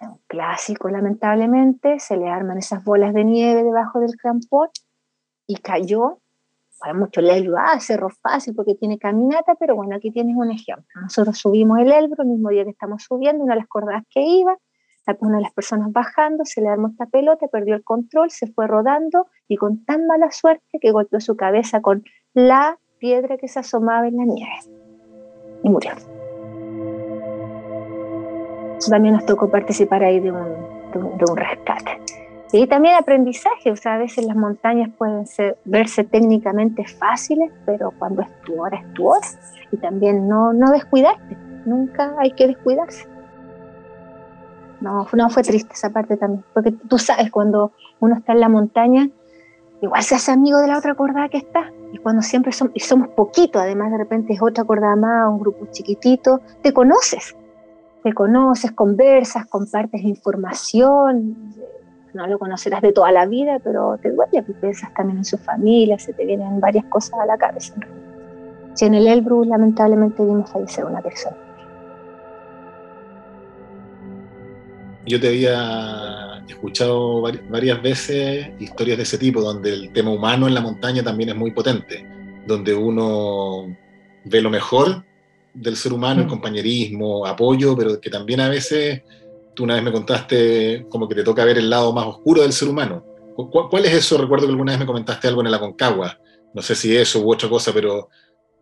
un 0.00 0.20
clásico 0.26 0.88
lamentablemente, 0.90 1.98
se 1.98 2.16
le 2.16 2.28
arman 2.28 2.58
esas 2.58 2.84
bolas 2.84 3.14
de 3.14 3.24
nieve 3.24 3.62
debajo 3.62 4.00
del 4.00 4.16
crampón 4.16 4.68
y 5.46 5.56
cayó. 5.56 6.20
Para 6.78 6.92
muchos 6.92 7.24
le 7.24 7.32
ayudó, 7.32 7.56
ah, 7.58 7.80
cerro 7.80 8.10
fácil 8.10 8.54
porque 8.54 8.74
tiene 8.74 8.98
caminata, 8.98 9.54
pero 9.54 9.74
bueno, 9.74 9.96
aquí 9.96 10.10
tienes 10.10 10.36
un 10.36 10.50
ejemplo. 10.50 11.00
Nosotros 11.00 11.38
subimos 11.38 11.78
el 11.78 11.90
Elbro 11.90 12.22
el 12.22 12.28
mismo 12.28 12.50
día 12.50 12.64
que 12.64 12.70
estamos 12.70 13.02
subiendo, 13.02 13.42
una 13.42 13.54
de 13.54 13.60
las 13.60 13.68
cordadas 13.68 14.02
que 14.10 14.20
iba, 14.20 14.58
una 15.20 15.36
de 15.36 15.42
las 15.42 15.52
personas 15.52 15.92
bajando, 15.92 16.44
se 16.44 16.60
le 16.60 16.68
armó 16.68 16.88
esta 16.88 17.06
pelota, 17.06 17.46
perdió 17.48 17.76
el 17.76 17.84
control, 17.84 18.30
se 18.30 18.48
fue 18.48 18.66
rodando 18.66 19.28
y 19.48 19.56
con 19.56 19.84
tan 19.84 20.06
mala 20.06 20.30
suerte 20.32 20.78
que 20.80 20.90
golpeó 20.90 21.20
su 21.20 21.36
cabeza 21.36 21.80
con 21.80 22.04
la 22.34 22.78
piedra 22.98 23.36
que 23.36 23.48
se 23.48 23.60
asomaba 23.60 24.08
en 24.08 24.16
la 24.16 24.24
nieve 24.24 24.58
y 25.62 25.70
murió 25.70 25.92
también 28.90 29.14
nos 29.14 29.26
tocó 29.26 29.50
participar 29.50 30.04
ahí 30.04 30.20
de 30.20 30.32
un, 30.32 30.44
de 30.92 31.24
un, 31.30 31.36
rescate. 31.36 32.00
Y 32.52 32.66
también 32.66 32.94
aprendizaje, 32.94 33.70
o 33.70 33.76
sea, 33.76 33.94
a 33.94 33.98
veces 33.98 34.24
las 34.24 34.36
montañas 34.36 34.90
pueden 34.96 35.26
ser, 35.26 35.58
verse 35.64 36.04
técnicamente 36.04 36.84
fáciles, 36.84 37.50
pero 37.64 37.92
cuando 37.98 38.22
es 38.22 38.28
tu 38.42 38.60
hora, 38.60 38.78
es 38.78 38.94
tu 38.94 39.08
hora. 39.08 39.26
Y 39.72 39.76
también 39.78 40.28
no, 40.28 40.52
no 40.52 40.70
descuidarte, 40.70 41.36
nunca 41.64 42.14
hay 42.18 42.32
que 42.32 42.46
descuidarse. 42.46 43.08
No, 44.80 45.06
no 45.12 45.30
fue 45.30 45.42
triste 45.42 45.72
esa 45.74 45.90
parte 45.90 46.16
también, 46.16 46.44
porque 46.54 46.70
tú 46.70 46.98
sabes, 46.98 47.30
cuando 47.30 47.72
uno 47.98 48.14
está 48.14 48.32
en 48.32 48.40
la 48.40 48.48
montaña, 48.48 49.10
igual 49.80 50.02
se 50.02 50.14
hace 50.14 50.32
amigo 50.32 50.58
de 50.58 50.68
la 50.68 50.78
otra 50.78 50.94
cordada 50.94 51.28
que 51.28 51.38
está. 51.38 51.72
Y 51.92 51.98
cuando 51.98 52.22
siempre 52.22 52.52
somos, 52.52 52.72
y 52.76 52.80
somos 52.80 53.08
poquitos, 53.08 53.60
además 53.60 53.90
de 53.90 53.98
repente 53.98 54.34
es 54.34 54.42
otra 54.42 54.64
cordada 54.64 54.96
más, 54.96 55.28
un 55.28 55.40
grupo 55.40 55.66
chiquitito, 55.72 56.40
te 56.62 56.72
conoces 56.72 57.34
te 58.06 58.12
conoces, 58.12 58.70
conversas, 58.70 59.46
compartes 59.46 60.00
información, 60.02 61.52
no 62.14 62.28
lo 62.28 62.38
conocerás 62.38 62.80
de 62.80 62.92
toda 62.92 63.10
la 63.10 63.26
vida, 63.26 63.58
pero 63.58 63.98
te 64.00 64.12
duele, 64.12 64.44
piensas 64.60 64.94
también 64.94 65.18
en 65.18 65.24
su 65.24 65.36
familia, 65.36 65.98
se 65.98 66.12
te 66.12 66.24
vienen 66.24 66.60
varias 66.60 66.84
cosas 66.84 67.18
a 67.18 67.26
la 67.26 67.36
cabeza. 67.36 67.74
Si 68.74 68.84
en 68.84 68.94
el 68.94 69.08
Elbrus 69.08 69.48
lamentablemente 69.48 70.24
vimos 70.24 70.48
fallecer 70.48 70.84
una 70.84 71.00
persona. 71.00 71.36
Yo 75.04 75.20
te 75.20 75.26
había 75.26 76.44
escuchado 76.48 77.22
varias 77.22 77.82
veces 77.82 78.50
historias 78.60 78.98
de 78.98 79.02
ese 79.02 79.18
tipo, 79.18 79.40
donde 79.40 79.72
el 79.72 79.92
tema 79.92 80.12
humano 80.12 80.46
en 80.46 80.54
la 80.54 80.60
montaña 80.60 81.02
también 81.02 81.30
es 81.30 81.36
muy 81.36 81.50
potente, 81.50 82.06
donde 82.46 82.72
uno 82.72 83.66
ve 84.26 84.40
lo 84.40 84.50
mejor 84.50 85.02
del 85.56 85.76
ser 85.76 85.92
humano, 85.92 86.20
el 86.20 86.26
mm. 86.26 86.30
compañerismo, 86.30 87.26
apoyo, 87.26 87.76
pero 87.76 88.00
que 88.00 88.10
también 88.10 88.40
a 88.40 88.48
veces, 88.48 89.02
tú 89.54 89.64
una 89.64 89.74
vez 89.74 89.82
me 89.82 89.92
contaste 89.92 90.86
como 90.88 91.08
que 91.08 91.14
te 91.14 91.24
toca 91.24 91.44
ver 91.44 91.58
el 91.58 91.70
lado 91.70 91.92
más 91.92 92.06
oscuro 92.06 92.42
del 92.42 92.52
ser 92.52 92.68
humano. 92.68 93.04
¿Cuál, 93.34 93.84
es 93.84 93.94
eso? 93.94 94.16
Recuerdo 94.16 94.46
que 94.46 94.52
alguna 94.52 94.72
vez 94.72 94.80
me 94.80 94.86
comentaste 94.86 95.28
algo 95.28 95.42
en 95.42 95.50
la 95.50 95.60
Concagua, 95.60 96.18
no 96.54 96.62
sé 96.62 96.74
si 96.74 96.96
eso 96.96 97.20
u 97.20 97.30
otra 97.30 97.48
cosa, 97.48 97.70
pero 97.72 98.08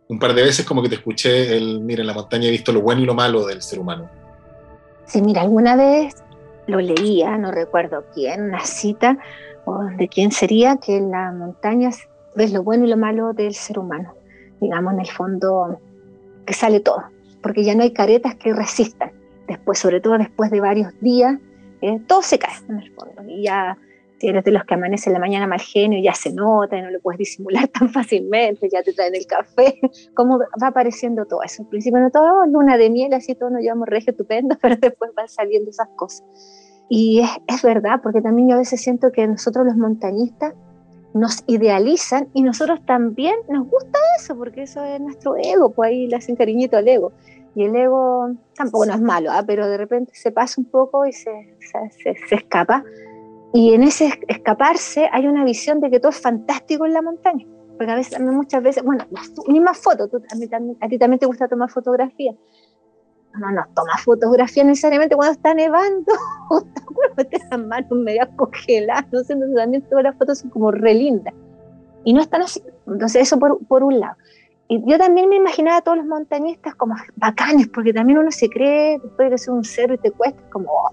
un 0.09 0.19
par 0.19 0.33
de 0.33 0.43
veces 0.43 0.65
como 0.65 0.81
que 0.81 0.89
te 0.89 0.95
escuché 0.95 1.55
el, 1.55 1.79
mira, 1.79 2.01
en 2.01 2.07
la 2.07 2.13
montaña 2.13 2.47
he 2.47 2.51
visto 2.51 2.71
lo 2.71 2.81
bueno 2.81 3.01
y 3.01 3.05
lo 3.05 3.13
malo 3.13 3.45
del 3.45 3.61
ser 3.61 3.79
humano. 3.79 4.09
Sí, 5.05 5.21
mira, 5.21 5.41
alguna 5.41 5.75
vez 5.75 6.13
lo 6.67 6.81
leía, 6.81 7.37
no 7.37 7.51
recuerdo 7.51 8.03
quién, 8.13 8.43
una 8.43 8.65
cita, 8.65 9.17
o 9.65 9.83
de 9.97 10.07
quién 10.07 10.31
sería, 10.31 10.77
que 10.77 10.97
en 10.97 11.11
las 11.11 11.33
montañas 11.33 11.99
ves 12.35 12.51
lo 12.51 12.63
bueno 12.63 12.85
y 12.85 12.89
lo 12.89 12.97
malo 12.97 13.33
del 13.33 13.53
ser 13.53 13.79
humano. 13.79 14.13
Digamos, 14.59 14.93
en 14.93 14.99
el 14.99 15.09
fondo, 15.09 15.79
que 16.45 16.53
sale 16.53 16.79
todo, 16.79 17.03
porque 17.41 17.63
ya 17.63 17.75
no 17.75 17.83
hay 17.83 17.91
caretas 17.91 18.35
que 18.35 18.53
resistan. 18.53 19.11
Después, 19.47 19.77
sobre 19.77 20.01
todo 20.01 20.17
después 20.17 20.49
de 20.49 20.59
varios 20.59 20.99
días, 21.01 21.39
eh, 21.81 21.99
todo 22.07 22.21
se 22.21 22.39
cae 22.39 22.53
en 22.67 22.79
el 22.79 22.91
fondo. 22.93 23.23
Y 23.27 23.43
ya, 23.43 23.77
si 24.19 24.27
eres 24.27 24.43
de 24.43 24.51
los 24.51 24.63
que 24.63 24.73
amanece 24.73 25.09
en 25.09 25.13
la 25.13 25.19
mañana 25.19 25.45
mal 25.45 25.61
genio, 25.61 26.01
ya 26.01 26.13
se 26.13 26.33
nota 26.33 26.81
no 26.81 26.89
lo 26.89 26.99
puedes 26.99 27.19
disimular 27.19 27.67
tan 27.79 27.89
fácilmente, 27.89 28.69
ya 28.71 28.81
te 28.81 28.93
traen 28.93 29.15
el 29.15 29.27
café, 29.27 29.79
cómo 30.15 30.39
va 30.39 30.67
apareciendo 30.67 31.25
todo 31.25 31.43
eso. 31.43 31.63
Al 31.63 31.69
principio 31.69 31.99
no 31.99 32.09
todo, 32.09 32.45
luna 32.47 32.77
de 32.77 32.89
miel, 32.89 33.13
así 33.13 33.35
todos 33.35 33.51
nos 33.51 33.61
llevamos 33.61 33.87
regio 33.87 34.11
estupendo, 34.11 34.57
pero 34.61 34.77
después 34.77 35.11
van 35.15 35.27
saliendo 35.27 35.69
esas 35.69 35.89
cosas. 35.95 36.23
Y 36.89 37.21
es, 37.21 37.29
es 37.47 37.61
verdad, 37.63 37.99
porque 38.01 38.21
también 38.21 38.49
yo 38.49 38.55
a 38.55 38.59
veces 38.59 38.81
siento 38.81 39.11
que 39.11 39.27
nosotros 39.27 39.65
los 39.65 39.75
montañistas 39.75 40.53
nos 41.15 41.45
idealizan 41.47 42.27
y 42.33 42.43
nosotros 42.43 42.85
también 42.85 43.35
nos 43.47 43.69
gusta 43.69 43.97
eso, 44.19 44.35
porque 44.35 44.63
eso 44.63 44.83
es 44.83 44.99
nuestro 44.99 45.37
ego, 45.37 45.71
pues 45.71 45.87
ahí 45.89 46.07
le 46.07 46.17
hacen 46.17 46.35
cariñito 46.35 46.75
al 46.75 46.87
ego. 46.89 47.13
Y 47.55 47.63
el 47.63 47.73
ego 47.73 48.31
tampoco 48.53 48.85
no 48.85 48.93
es 48.93 48.99
malo, 48.99 49.31
¿ah? 49.31 49.45
pero 49.47 49.65
de 49.65 49.77
repente 49.77 50.11
se 50.13 50.33
pasa 50.33 50.59
un 50.59 50.65
poco 50.65 51.05
y 51.05 51.13
se, 51.13 51.55
se, 51.61 52.15
se, 52.27 52.35
escapa. 52.35 52.83
Y 53.53 53.73
en 53.73 53.83
ese 53.83 54.11
escaparse 54.27 55.07
hay 55.09 55.25
una 55.25 55.45
visión 55.45 55.79
de 55.79 55.89
que 55.89 56.01
todo 56.01 56.09
es 56.09 56.19
fantástico 56.19 56.85
en 56.85 56.91
la 56.91 57.01
montaña. 57.01 57.47
Porque 57.77 57.91
a 57.93 57.95
veces, 57.95 58.19
muchas 58.19 58.61
veces, 58.61 58.83
bueno, 58.83 59.05
las 59.09 59.31
mismas 59.47 59.77
fotos, 59.77 60.09
a, 60.13 60.85
a 60.85 60.89
ti 60.89 60.97
también 60.97 61.19
te 61.19 61.25
gusta 61.25 61.47
tomar 61.47 61.69
fotografía 61.69 62.33
no 63.39 63.51
nos 63.51 63.73
toma 63.73 63.97
fotografía 64.03 64.63
necesariamente 64.63 65.15
cuando 65.15 65.33
está 65.33 65.53
nevando, 65.53 66.11
¿te 66.73 66.81
acuerdas? 66.81 67.41
las 67.49 67.59
manos 67.59 67.91
medio 67.91 68.27
congeladas, 68.35 69.05
no 69.11 69.23
sé, 69.23 69.33
entonces 69.33 69.57
también 69.57 69.81
todas 69.83 70.03
las 70.03 70.15
fotos 70.15 70.39
son 70.39 70.49
como 70.49 70.71
re 70.71 70.93
lindas. 70.93 71.33
Y 72.03 72.13
no 72.13 72.21
están 72.21 72.43
así. 72.43 72.61
Entonces 72.85 73.23
eso 73.23 73.39
por, 73.39 73.57
por 73.65 73.83
un 73.83 73.99
lado. 73.99 74.15
Y 74.67 74.81
yo 74.89 74.97
también 74.97 75.29
me 75.29 75.35
imaginaba 75.35 75.77
a 75.77 75.81
todos 75.81 75.97
los 75.97 76.07
montañistas 76.07 76.75
como 76.75 76.95
bacanes, 77.15 77.67
porque 77.67 77.93
también 77.93 78.19
uno 78.19 78.31
se 78.31 78.49
cree, 78.49 78.99
después 78.99 79.29
de 79.29 79.37
soy 79.37 79.55
un 79.55 79.63
cero 79.63 79.93
y 79.93 79.97
te 79.97 80.11
cuesta, 80.11 80.41
como, 80.51 80.71
oh, 80.71 80.91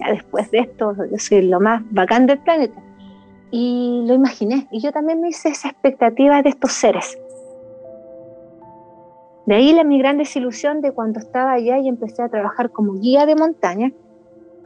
ya 0.00 0.12
después 0.12 0.50
de 0.50 0.60
esto, 0.60 0.94
yo 1.10 1.18
soy 1.18 1.42
lo 1.42 1.60
más 1.60 1.82
bacán 1.90 2.26
del 2.26 2.38
planeta. 2.38 2.80
Y 3.50 4.04
lo 4.06 4.14
imaginé. 4.14 4.66
Y 4.70 4.80
yo 4.80 4.92
también 4.92 5.20
me 5.20 5.28
hice 5.28 5.50
esa 5.50 5.68
expectativa 5.68 6.42
de 6.42 6.50
estos 6.50 6.72
seres 6.72 7.18
De 9.46 9.56
ahí 9.56 9.72
la, 9.72 9.84
mi 9.84 9.98
gran 9.98 10.18
desilusión 10.18 10.80
de 10.80 10.92
cuando 10.92 11.18
estaba 11.18 11.52
allá 11.52 11.78
y 11.78 11.88
empecé 11.88 12.22
a 12.22 12.28
trabajar 12.28 12.70
como 12.70 12.94
guía 12.94 13.26
de 13.26 13.34
montaña, 13.34 13.92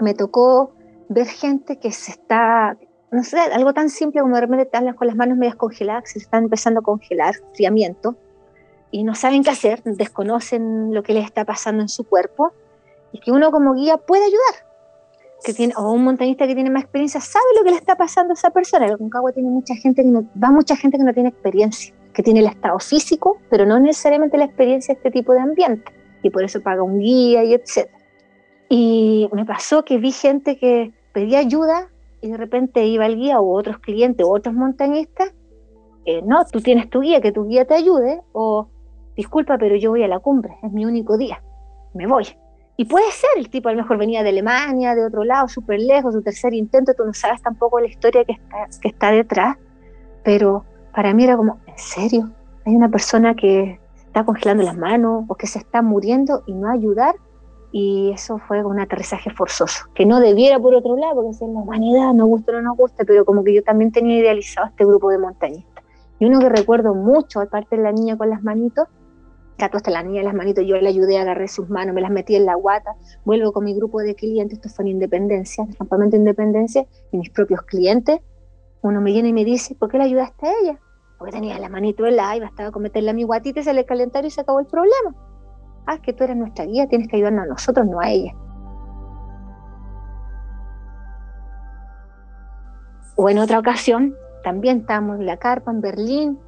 me 0.01 0.15
tocó 0.15 0.73
ver 1.09 1.27
gente 1.27 1.79
que 1.79 1.93
se 1.93 2.13
está, 2.13 2.77
no 3.11 3.23
sé, 3.23 3.39
algo 3.39 3.73
tan 3.73 3.89
simple 3.89 4.21
como 4.21 4.35
de 4.35 4.43
repente 4.43 4.65
están 4.65 4.93
con 4.95 5.07
las 5.07 5.17
manos 5.17 5.39
medias 5.39 5.57
congeladas, 5.57 6.11
se 6.11 6.19
están 6.19 6.45
empezando 6.45 6.81
a 6.81 6.83
congelar, 6.83 7.35
friamiento, 7.55 8.17
y 8.91 9.05
no 9.05 9.15
saben 9.15 9.43
qué 9.43 9.51
hacer, 9.51 9.83
desconocen 9.85 10.95
lo 10.95 11.03
que 11.03 11.15
les 11.15 11.25
está 11.25 11.45
pasando 11.45 11.83
en 11.83 11.89
su 11.89 12.05
cuerpo, 12.05 12.53
y 13.13 13.21
que 13.21 13.33
uno 13.33 13.51
como 13.51 13.75
guía 13.75 13.97
puede 13.97 14.25
ayudar. 14.25 14.67
Que 15.45 15.53
tiene, 15.53 15.75
o 15.77 15.93
un 15.93 16.05
montañista 16.05 16.47
que 16.47 16.55
tiene 16.55 16.71
más 16.71 16.83
experiencia 16.83 17.21
sabe 17.21 17.45
lo 17.57 17.65
que 17.65 17.71
le 17.71 17.77
está 17.77 17.97
pasando 17.97 18.33
a 18.33 18.35
esa 18.35 18.51
persona. 18.51 18.87
El 18.87 18.97
Concagua 18.99 19.33
tiene 19.33 19.51
mucha 19.51 19.75
gente 19.75 20.03
que 20.03 20.11
va 20.11 20.51
mucha 20.51 20.77
gente 20.77 20.97
que 20.99 21.05
no 21.05 21.13
tiene 21.13 21.29
experiencia, 21.29 21.95
que 22.17 22.23
tiene 22.23 22.41
el 22.41 22.47
estado 22.47 22.79
físico, 22.79 23.37
pero 23.51 23.67
no 23.67 23.79
necesariamente 23.79 24.39
la 24.39 24.47
experiencia 24.47 24.95
de 24.95 24.99
este 25.01 25.11
tipo 25.11 25.35
de 25.35 25.41
ambiente. 25.41 25.93
Y 26.23 26.31
por 26.31 26.45
eso 26.45 26.63
paga 26.63 26.83
un 26.83 26.99
guía 26.99 27.45
y 27.45 27.53
etc. 27.53 27.91
Y 28.71 29.29
me 29.33 29.45
pasó 29.45 29.85
que 29.85 29.99
vi 29.99 30.13
gente 30.13 30.57
que 30.57 30.95
pedía 31.13 31.41
ayuda 31.41 31.91
y 32.23 32.31
de 32.31 32.39
repente 32.39 32.87
iba 32.87 33.05
el 33.05 33.17
guía 33.17 33.39
o 33.39 33.53
otros 33.53 33.81
clientes 33.81 34.25
o 34.25 34.31
otros 34.31 34.55
montañistas. 34.55 35.35
Eh, 36.07 36.23
no, 36.25 36.43
tú 36.47 36.63
tienes 36.63 36.89
tu 36.89 37.03
guía, 37.03 37.21
que 37.21 37.33
tu 37.33 37.47
guía 37.47 37.67
te 37.67 37.75
ayude. 37.75 38.23
O 38.33 38.71
disculpa, 39.15 39.59
pero 39.59 39.77
yo 39.77 39.91
voy 39.91 40.03
a 40.03 40.09
la 40.09 40.19
cumbre, 40.19 40.57
es 40.63 40.73
mi 40.73 40.87
único 40.87 41.19
día, 41.19 41.43
me 41.93 42.07
voy. 42.07 42.25
Y 42.79 42.87
puede 42.87 43.11
ser, 43.11 43.29
el 43.37 43.51
tipo 43.51 43.69
a 43.69 43.73
lo 43.73 43.83
mejor 43.83 43.99
venía 43.99 44.23
de 44.23 44.31
Alemania, 44.31 44.95
de 44.95 45.05
otro 45.05 45.23
lado, 45.23 45.49
súper 45.49 45.81
lejos, 45.81 46.15
su 46.15 46.23
tercer 46.23 46.55
intento, 46.55 46.95
tú 46.95 47.05
no 47.05 47.13
sabes 47.13 47.43
tampoco 47.43 47.79
la 47.79 47.89
historia 47.89 48.25
que 48.25 48.33
está, 48.33 48.69
que 48.81 48.89
está 48.89 49.11
detrás, 49.11 49.59
pero 50.25 50.65
para 50.97 51.13
mí 51.13 51.25
era 51.25 51.37
como, 51.37 51.59
¿en 51.67 51.77
serio? 51.77 52.31
Hay 52.65 52.75
una 52.75 52.89
persona 52.89 53.35
que 53.35 53.79
está 54.07 54.25
congelando 54.25 54.65
las 54.65 54.79
manos 54.79 55.27
o 55.29 55.35
que 55.35 55.47
se 55.47 55.59
está 55.59 55.83
muriendo 55.83 56.43
y 56.47 56.55
no 56.55 56.71
ayudar, 56.71 57.17
y 57.71 58.13
eso 58.15 58.39
fue 58.39 58.65
un 58.65 58.81
aterrizaje 58.81 59.29
forzoso, 59.29 59.85
que 59.95 60.07
no 60.07 60.21
debiera 60.21 60.59
por 60.59 60.75
otro 60.75 60.97
lado, 60.97 61.17
porque 61.17 61.33
es 61.33 61.41
la 61.43 61.49
humanidad, 61.49 62.15
nos 62.15 62.29
gusta 62.29 62.53
o 62.53 62.55
no 62.55 62.63
nos 62.63 62.79
gusta, 62.79 63.05
pero 63.05 63.27
como 63.27 63.45
que 63.45 63.53
yo 63.53 63.63
también 63.63 63.93
tenía 63.93 64.17
idealizado 64.17 64.69
este 64.69 64.87
grupo 64.87 65.11
de 65.11 65.19
montañistas. 65.19 65.85
Y 66.19 66.25
uno 66.25 66.39
que 66.39 66.49
recuerdo 66.49 66.95
mucho, 66.95 67.43
aparte 67.43 67.77
de 67.77 67.83
la 67.83 67.93
niña 67.93 68.17
con 68.17 68.31
las 68.31 68.43
manitos, 68.43 68.89
Cato 69.59 69.77
hasta 69.77 69.91
la 69.91 70.03
niña 70.03 70.23
las 70.23 70.35
manitos, 70.35 70.65
yo 70.67 70.77
le 70.77 70.89
ayudé, 70.89 71.19
agarré 71.19 71.49
sus 71.49 71.69
manos, 71.69 71.95
me 71.95 72.01
las 72.01 72.11
metí 72.11 72.37
en 72.37 72.47
la 72.47 72.55
guata, 72.55 72.95
vuelvo 73.27 73.53
con 73.53 73.65
mi 73.65 73.75
grupo 73.75 74.01
de 74.01 74.15
clientes, 74.15 74.59
esto 74.59 74.71
fue 74.71 74.85
en 74.87 74.93
Independencia, 74.93 75.65
el 75.69 75.77
campamento 75.77 76.17
de 76.17 76.21
Independencia, 76.21 76.87
y 77.13 77.19
mis 77.19 77.29
propios 77.29 77.61
clientes, 77.63 78.21
uno 78.81 79.01
me 79.03 79.13
viene 79.13 79.29
y 79.29 79.33
me 79.35 79.45
dice, 79.45 79.75
¿por 79.75 79.91
qué 79.91 79.99
le 79.99 80.05
ayudaste 80.05 80.47
a 80.47 80.53
ella? 80.63 80.81
Porque 81.19 81.33
tenía 81.33 81.59
la 81.59 81.69
manito 81.69 82.05
la 82.07 82.37
y 82.37 82.41
bastaba 82.41 82.71
con 82.71 82.83
meterle 82.83 83.11
a 83.11 83.15
mi 83.15 83.25
guatita 83.25 83.61
y 83.61 83.63
se 83.63 83.73
le 83.73 83.85
calentaron 83.85 84.27
y 84.27 84.31
se 84.31 84.41
acabó 84.41 84.61
el 84.61 84.67
problema. 84.67 85.15
Ah, 85.87 85.95
es 85.95 86.01
que 86.01 86.13
tú 86.13 86.25
eres 86.25 86.37
nuestra 86.37 86.65
guía, 86.65 86.89
tienes 86.89 87.09
que 87.09 87.17
ayudarnos 87.17 87.45
a 87.45 87.49
nosotros, 87.49 87.87
no 87.87 88.01
a 88.01 88.11
ella. 88.11 88.35
O 93.17 93.31
en 93.31 93.39
otra 93.39 93.59
ocasión, 93.59 94.15
también 94.45 94.81
estábamos 94.81 95.21
en 95.21 95.27
la 95.27 95.39
carpa 95.39 95.71
en 95.71 95.81
Berlín, 95.81 96.39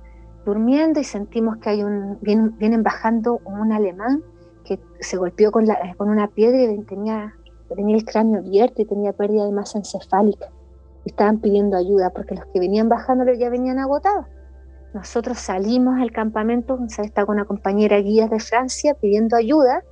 durmiendo 0.44 1.00
y 1.00 1.04
sentimos 1.04 1.56
que 1.58 1.70
hay 1.70 1.82
un, 1.82 2.18
vienen, 2.20 2.82
bajando 2.82 3.40
un 3.44 3.72
alemán 3.72 4.22
que 4.64 4.78
se 5.00 5.16
golpeó 5.16 5.50
con, 5.50 5.66
la, 5.66 5.94
con 5.96 6.10
una 6.10 6.28
piedra 6.28 6.60
y 6.60 6.82
tenía, 6.84 7.34
tenía 7.74 7.96
el 7.96 8.04
cráneo 8.04 8.40
abierto 8.40 8.82
y 8.82 8.84
tenía 8.84 9.12
pérdida 9.12 9.46
de 9.46 9.52
masa 9.52 9.78
encefálica. 9.78 10.48
Estaban 11.06 11.38
pidiendo 11.38 11.76
ayuda 11.76 12.10
porque 12.10 12.34
los 12.34 12.44
que 12.46 12.60
venían 12.60 12.88
bajando 12.88 13.32
ya 13.32 13.48
venían 13.48 13.78
agotados. 13.78 14.26
Nosotros 14.98 15.38
salimos 15.38 16.00
al 16.00 16.12
campamento, 16.12 16.78
está 16.98 17.24
con 17.24 17.36
una 17.36 17.44
compañera 17.44 17.98
guía 17.98 18.28
de 18.28 18.40
Francia 18.40 18.94
pidiendo 18.94 19.36
ayuda. 19.36 19.82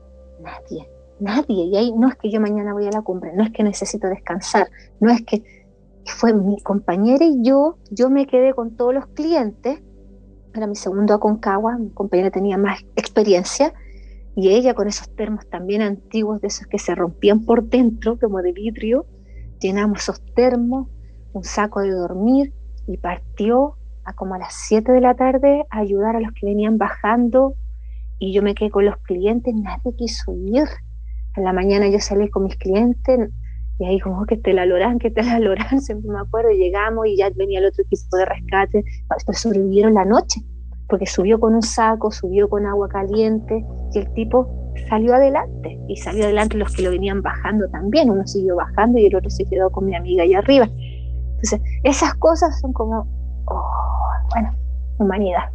Nadie, 0.40 0.88
nadie. 1.21 1.64
Y 1.64 1.77
ahí 1.77 1.92
no 1.92 2.09
es 2.09 2.16
que 2.16 2.31
yo 2.31 2.40
mañana 2.40 2.73
voy 2.73 2.87
a 2.87 2.90
la 2.90 3.03
cumbre, 3.03 3.33
no 3.35 3.45
es 3.45 3.51
que 3.51 3.62
necesito 3.62 4.09
descansar, 4.09 4.69
no 5.01 5.11
es 5.11 5.23
que 5.23 5.42
fue 6.05 6.35
mi 6.35 6.61
compañera 6.61 7.25
y 7.25 7.42
yo, 7.42 7.79
yo 7.90 8.11
me 8.11 8.27
quedé 8.27 8.53
con 8.53 8.77
todos 8.77 8.95
los 8.95 9.07
clientes 9.09 9.81
era 10.57 10.66
mi 10.66 10.75
segundo 10.75 11.14
Aconcagua, 11.14 11.79
mi 11.79 11.90
compañera 11.90 12.31
tenía 12.31 12.57
más 12.59 12.81
experiencia, 12.97 13.75
y 14.35 14.51
ella 14.51 14.75
con 14.75 14.88
esos 14.88 15.09
termos 15.14 15.47
también 15.49 15.83
antiguos, 15.83 16.40
de 16.40 16.49
esos 16.49 16.66
que 16.66 16.79
se 16.79 16.95
rompían 16.95 17.45
por 17.45 17.64
dentro, 17.64 18.19
como 18.19 18.42
de 18.42 18.53
vidrio, 18.53 19.07
llenamos 19.61 20.01
esos 20.01 20.21
termos, 20.35 20.88
un 21.33 21.45
saco 21.45 21.81
de 21.81 21.90
dormir, 21.90 22.53
y 22.87 22.97
partió 22.99 23.77
a 24.07 24.12
como 24.14 24.35
a 24.35 24.38
las 24.38 24.55
7 24.55 24.92
de 24.92 25.01
la 25.01 25.14
tarde 25.14 25.66
a 25.71 25.81
ayudar 25.81 26.16
a 26.16 26.21
los 26.21 26.33
que 26.33 26.47
venían 26.47 26.79
bajando, 26.79 27.55
y 28.19 28.33
yo 28.33 28.42
me 28.42 28.55
quedé 28.55 28.71
con 28.71 28.87
los 28.87 28.97
clientes, 28.99 29.55
nadie 29.55 29.95
quiso 29.97 30.33
ir. 30.35 30.64
A 31.35 31.40
la 31.40 31.53
mañana 31.53 31.88
yo 31.88 31.99
salí 32.01 32.31
con 32.31 32.45
mis 32.45 32.57
clientes, 32.57 33.31
y 33.79 33.85
ahí 33.85 34.01
como 34.01 34.25
que 34.25 34.37
te 34.37 34.55
la 34.55 34.64
lorán, 34.64 34.99
que 34.99 35.11
te 35.11 35.23
la 35.23 35.38
lorán, 35.38 35.81
siempre 35.83 36.11
me 36.11 36.21
acuerdo, 36.21 36.51
llegamos 36.51 37.07
y 37.07 37.16
ya 37.16 37.31
venía 37.35 37.59
el 37.59 37.66
otro 37.66 37.83
equipo 37.83 38.16
de 38.16 38.25
rescate, 38.25 38.85
pero 39.09 39.38
sobrevivieron 39.38 39.92
la 39.92 40.05
noche, 40.05 40.40
porque 40.88 41.07
subió 41.07 41.38
con 41.40 41.55
un 41.55 41.62
saco, 41.62 42.11
subió 42.11 42.49
con 42.49 42.64
agua 42.64 42.88
caliente 42.88 43.64
y 43.92 43.99
el 43.99 44.12
tipo 44.14 44.49
salió 44.88 45.14
adelante. 45.14 45.79
Y 45.88 45.97
salió 45.97 46.25
adelante 46.25 46.57
los 46.57 46.73
que 46.75 46.83
lo 46.83 46.90
venían 46.90 47.23
bajando 47.23 47.69
también, 47.71 48.09
uno 48.09 48.27
siguió 48.27 48.57
bajando 48.57 48.99
y 48.99 49.07
el 49.07 49.16
otro 49.16 49.31
se 49.31 49.45
quedó 49.49 49.71
con 49.71 49.85
mi 49.85 49.97
amiga 49.97 50.23
allá 50.23 50.38
arriba. 50.38 50.69
Entonces, 50.69 51.61
esas 51.83 52.14
cosas 52.14 52.59
son 52.61 52.73
como, 52.73 53.07
oh, 53.47 53.86
bueno, 54.31 54.57
humanidad. 54.99 55.51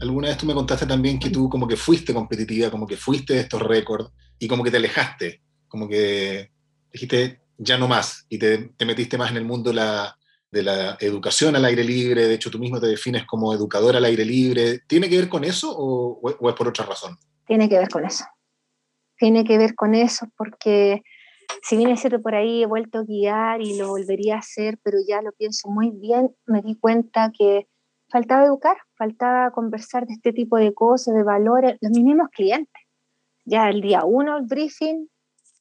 Alguna 0.00 0.28
vez 0.28 0.36
tú 0.36 0.46
me 0.46 0.54
contaste 0.54 0.86
también 0.86 1.18
que 1.18 1.30
tú 1.30 1.48
como 1.48 1.66
que 1.66 1.76
fuiste 1.76 2.12
competitiva, 2.12 2.70
como 2.70 2.86
que 2.86 2.96
fuiste 2.96 3.34
de 3.34 3.40
estos 3.40 3.62
récords 3.62 4.10
y 4.38 4.46
como 4.46 4.62
que 4.62 4.70
te 4.70 4.76
alejaste 4.76 5.42
como 5.68 5.88
que 5.88 6.50
dijiste 6.92 7.40
ya 7.58 7.78
no 7.78 7.88
más 7.88 8.26
y 8.28 8.38
te, 8.38 8.72
metiste 8.84 9.18
más 9.18 9.30
en 9.30 9.38
el 9.38 9.44
mundo 9.44 9.72
la, 9.72 10.16
de 10.50 10.62
la 10.62 10.96
educación 11.00 11.56
al 11.56 11.64
aire 11.64 11.84
libre, 11.84 12.26
de 12.26 12.34
hecho 12.34 12.50
tú 12.50 12.58
mismo 12.58 12.80
te 12.80 12.86
defines 12.86 13.24
como 13.24 13.52
educador 13.52 13.96
al 13.96 14.04
aire 14.04 14.24
libre. 14.24 14.80
¿Tiene 14.86 15.08
que 15.08 15.16
ver 15.16 15.28
con 15.28 15.44
eso 15.44 15.74
o, 15.76 16.30
es 16.30 16.54
por 16.54 16.68
otra 16.68 16.84
razón? 16.84 17.16
Tiene 17.46 17.68
que 17.68 17.78
ver 17.78 17.88
con 17.88 18.04
eso. 18.04 18.24
Tiene 19.18 19.44
que 19.44 19.56
ver 19.56 19.74
con 19.74 19.94
eso 19.94 20.26
porque 20.36 21.02
si 21.62 21.76
bien 21.76 21.90
es 21.90 22.00
cierto 22.00 22.20
por 22.22 22.34
ahí 22.34 22.62
he 22.62 22.66
vuelto 22.66 23.00
a 23.00 23.04
guiar 23.04 23.60
y 23.62 23.78
lo 23.78 23.88
volvería 23.88 24.36
a 24.36 24.38
hacer, 24.38 24.78
pero 24.82 24.98
ya 25.06 25.22
lo 25.22 25.32
pienso 25.32 25.68
muy 25.68 25.90
bien, 25.90 26.34
me 26.46 26.62
di 26.62 26.74
cuenta 26.76 27.32
que 27.36 27.68
faltaba 28.08 28.44
educar, 28.44 28.76
faltaba 28.96 29.50
conversar 29.50 30.06
de 30.06 30.14
este 30.14 30.32
tipo 30.32 30.56
de 30.56 30.74
cosas, 30.74 31.14
de 31.14 31.22
valores, 31.22 31.76
los 31.80 31.90
mismos 31.92 32.28
clientes. 32.30 32.82
Ya 33.44 33.68
el 33.68 33.80
día 33.80 34.04
uno, 34.04 34.38
el 34.38 34.46
briefing, 34.46 35.08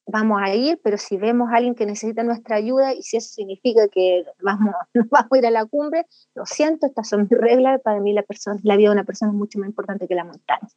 vamos 0.08 0.40
a 0.42 0.54
ir, 0.54 0.80
pero 0.84 0.98
si 0.98 1.18
vemos 1.18 1.50
a 1.52 1.58
alguien 1.58 1.76
que 1.76 1.86
necesita 1.86 2.24
nuestra 2.24 2.58
ayuda 2.58 2.94
y 2.94 3.02
si 3.02 3.18
eso 3.18 3.30
significa 3.34 3.88
que 3.88 4.26
vamos, 4.42 4.74
vamos 5.12 5.32
a 5.32 5.38
ir 5.38 5.46
a 5.46 5.52
la 5.52 5.66
cumbre, 5.66 6.06
lo 6.36 6.46
siento, 6.46 6.86
estas 6.88 7.10
son 7.10 7.22
mis 7.22 7.40
reglas, 7.40 7.82
para 7.82 8.00
mí 8.00 8.14
la, 8.14 8.24
persona, 8.24 8.60
la 8.64 8.78
vida 8.78 8.90
de 8.90 8.96
una 8.96 9.04
persona 9.04 9.32
es 9.32 9.38
mucho 9.38 9.60
más 9.60 9.68
importante 9.68 10.08
que 10.08 10.16
la 10.16 10.24
montaña. 10.24 10.68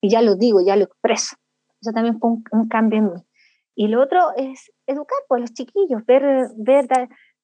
Y 0.00 0.10
ya 0.10 0.22
lo 0.22 0.34
digo, 0.34 0.60
ya 0.60 0.76
lo 0.76 0.84
expreso. 0.84 1.36
Eso 1.80 1.92
también 1.92 2.18
fue 2.18 2.30
un, 2.52 2.68
cambio 2.68 2.98
en 2.98 3.12
mí. 3.12 3.26
Y 3.74 3.88
lo 3.88 4.02
otro 4.02 4.20
es 4.36 4.70
educar 4.86 5.18
pues, 5.28 5.38
a 5.38 5.42
los 5.42 5.52
chiquillos, 5.52 6.04
ver, 6.06 6.48
ver, 6.56 6.86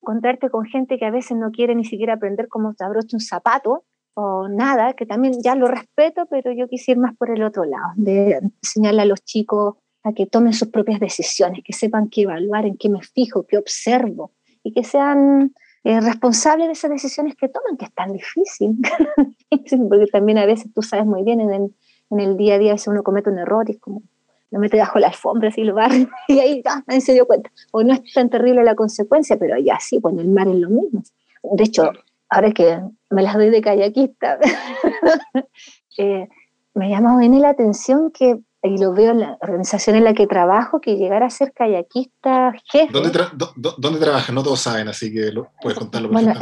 encontrarte 0.02 0.50
con 0.50 0.64
gente 0.64 0.98
que 0.98 1.06
a 1.06 1.10
veces 1.10 1.36
no 1.36 1.50
quiere 1.50 1.74
ni 1.74 1.84
siquiera 1.84 2.14
aprender 2.14 2.48
cómo 2.48 2.74
se 2.74 2.84
abrocha 2.84 3.16
un 3.16 3.20
zapato 3.20 3.84
o 4.14 4.48
nada, 4.48 4.94
que 4.94 5.04
también 5.04 5.34
ya 5.42 5.54
lo 5.54 5.68
respeto, 5.68 6.26
pero 6.30 6.52
yo 6.52 6.68
quisiera 6.68 6.98
ir 6.98 7.02
más 7.02 7.16
por 7.16 7.30
el 7.30 7.42
otro 7.42 7.64
lado, 7.64 7.92
de 7.96 8.40
enseñarle 8.62 9.02
a 9.02 9.06
los 9.06 9.22
chicos 9.22 9.74
a 10.04 10.12
que 10.12 10.26
tomen 10.26 10.52
sus 10.52 10.68
propias 10.68 11.00
decisiones, 11.00 11.62
que 11.64 11.72
sepan 11.72 12.08
qué 12.08 12.22
evaluar, 12.22 12.64
en 12.64 12.76
qué 12.76 12.88
me 12.88 13.02
fijo, 13.02 13.46
qué 13.46 13.58
observo 13.58 14.32
y 14.62 14.72
que 14.72 14.84
sean 14.84 15.54
eh, 15.84 16.00
responsables 16.00 16.66
de 16.66 16.72
esas 16.72 16.90
decisiones 16.90 17.36
que 17.36 17.48
toman, 17.48 17.76
que 17.76 17.84
es 17.84 17.94
tan 17.94 18.12
difícil. 18.12 18.76
Porque 19.88 20.06
también 20.06 20.38
a 20.38 20.46
veces 20.46 20.72
tú 20.74 20.82
sabes 20.82 21.06
muy 21.06 21.22
bien 21.22 21.40
en 21.40 21.52
el, 21.52 21.74
en 22.10 22.20
el 22.20 22.36
día 22.36 22.54
a 22.54 22.58
día, 22.58 22.78
si 22.78 22.90
uno 22.90 23.02
comete 23.02 23.30
un 23.30 23.38
error 23.38 23.64
y 23.68 23.72
es 23.72 23.78
como 23.78 24.02
lo 24.50 24.58
mete 24.58 24.78
bajo 24.78 24.98
la 24.98 25.08
alfombra 25.08 25.50
y 25.54 25.64
lo 25.64 25.74
barre 25.74 26.08
y 26.28 26.38
ahí 26.38 26.62
ya 26.64 26.82
nadie 26.86 27.00
se 27.00 27.12
dio 27.12 27.26
cuenta. 27.26 27.50
O 27.72 27.82
no 27.82 27.94
es 27.94 28.12
tan 28.12 28.30
terrible 28.30 28.64
la 28.64 28.74
consecuencia, 28.74 29.36
pero 29.36 29.58
ya 29.58 29.78
sí, 29.80 30.00
cuando 30.00 30.22
el 30.22 30.28
mar 30.28 30.48
es 30.48 30.56
lo 30.56 30.70
mismo. 30.70 31.02
De 31.42 31.64
hecho, 31.64 31.92
ahora 32.28 32.52
que 32.52 32.80
me 33.10 33.22
las 33.22 33.34
doy 33.34 33.50
de 33.50 33.60
kayakista, 33.60 34.38
eh, 35.98 36.28
me 36.74 36.90
llama 36.90 37.18
bien 37.18 37.40
la 37.40 37.50
atención 37.50 38.10
que 38.10 38.40
y 38.66 38.78
lo 38.78 38.92
veo 38.92 39.12
en 39.12 39.20
la 39.20 39.38
organización 39.40 39.96
en 39.96 40.04
la 40.04 40.14
que 40.14 40.26
trabajo, 40.26 40.80
que 40.80 40.96
llegar 40.96 41.22
a 41.22 41.30
ser 41.30 41.52
kayakista 41.52 42.52
jefe. 42.64 42.92
¿Dónde, 42.92 43.12
¿Dónde 43.78 44.00
trabajas? 44.00 44.34
No 44.34 44.42
todos 44.42 44.60
saben, 44.60 44.88
así 44.88 45.12
que 45.12 45.32
lo, 45.32 45.50
puedes 45.62 45.78
contarlo. 45.78 46.08
Bueno, 46.10 46.32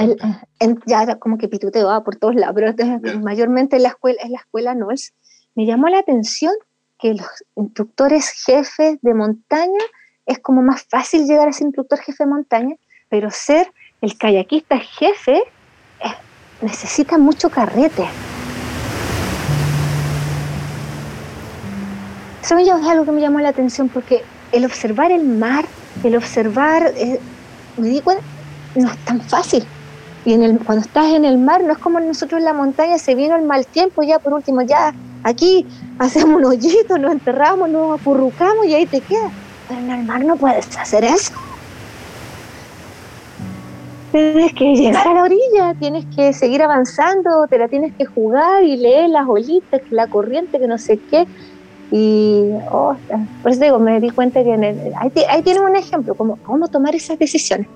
ya 0.86 1.18
como 1.18 1.38
que 1.38 1.48
pituteo 1.48 1.88
va 1.88 2.02
por 2.02 2.16
todos 2.16 2.34
lados, 2.34 2.54
pero 2.54 2.74
mayormente 3.22 3.76
en 3.76 3.82
la 3.82 3.90
escuela, 3.90 4.20
en 4.22 4.32
la 4.32 4.38
escuela 4.38 4.74
NOLS. 4.74 5.12
Me 5.54 5.66
llamó 5.66 5.88
la 5.88 5.98
atención 5.98 6.52
que 7.04 7.12
los 7.12 7.26
instructores 7.54 8.30
jefes 8.46 8.98
de 9.02 9.12
montaña 9.12 9.84
es 10.24 10.38
como 10.38 10.62
más 10.62 10.84
fácil 10.84 11.26
llegar 11.26 11.46
a 11.46 11.52
ser 11.52 11.66
instructor 11.66 11.98
jefe 11.98 12.24
de 12.24 12.30
montaña, 12.30 12.76
pero 13.10 13.30
ser 13.30 13.70
el 14.00 14.16
kayakista 14.16 14.78
jefe 14.78 15.36
eh, 15.36 16.14
necesita 16.62 17.18
mucho 17.18 17.50
carrete. 17.50 18.06
Eso 22.42 22.56
es 22.56 22.70
algo 22.70 23.04
que 23.04 23.12
me 23.12 23.20
llamó 23.20 23.38
la 23.40 23.50
atención 23.50 23.90
porque 23.90 24.22
el 24.52 24.64
observar 24.64 25.12
el 25.12 25.24
mar, 25.24 25.66
el 26.02 26.16
observar, 26.16 26.90
eh, 26.96 27.20
me 27.76 27.88
di 27.88 28.00
cuenta, 28.00 28.24
no 28.76 28.90
es 28.90 28.98
tan 29.04 29.20
fácil. 29.20 29.62
Y 30.24 30.32
en 30.32 30.42
el, 30.42 30.58
cuando 30.58 30.86
estás 30.86 31.12
en 31.12 31.26
el 31.26 31.36
mar, 31.36 31.62
no 31.64 31.74
es 31.74 31.78
como 31.78 32.00
nosotros 32.00 32.38
en 32.38 32.46
la 32.46 32.54
montaña, 32.54 32.96
se 32.96 33.14
vino 33.14 33.36
el 33.36 33.42
mal 33.44 33.66
tiempo, 33.66 34.02
ya 34.02 34.18
por 34.20 34.32
último, 34.32 34.62
ya 34.62 34.94
aquí 35.24 35.66
hacemos 35.98 36.36
un 36.36 36.44
hoyito, 36.44 36.96
nos 36.98 37.12
enterramos, 37.12 37.68
nos 37.68 38.00
apurrucamos 38.00 38.66
y 38.66 38.74
ahí 38.74 38.86
te 38.86 39.00
quedas. 39.00 39.32
Pero 39.66 39.80
en 39.80 39.90
el 39.90 40.04
mar 40.04 40.24
no 40.24 40.36
puedes 40.36 40.76
hacer 40.78 41.04
eso. 41.04 41.32
Tienes 44.12 44.52
que 44.52 44.76
llegar 44.76 45.08
a 45.08 45.14
la 45.14 45.22
orilla, 45.22 45.74
tienes 45.80 46.04
que 46.14 46.32
seguir 46.32 46.62
avanzando, 46.62 47.46
te 47.48 47.58
la 47.58 47.66
tienes 47.66 47.92
que 47.94 48.04
jugar 48.04 48.62
y 48.62 48.76
leer 48.76 49.10
las 49.10 49.26
olitas, 49.26 49.80
la 49.90 50.06
corriente, 50.06 50.60
que 50.60 50.68
no 50.68 50.78
sé 50.78 51.00
qué. 51.10 51.26
Y 51.90 52.50
oh, 52.70 52.94
por 53.42 53.50
eso 53.50 53.60
digo, 53.60 53.78
me 53.80 53.98
di 54.00 54.10
cuenta 54.10 54.44
que 54.44 54.52
ahí, 54.52 55.12
ahí 55.28 55.42
tienes 55.42 55.62
un 55.62 55.74
ejemplo, 55.74 56.14
como 56.14 56.36
cómo 56.36 56.68
tomar 56.68 56.94
esas 56.94 57.18
decisiones. 57.18 57.66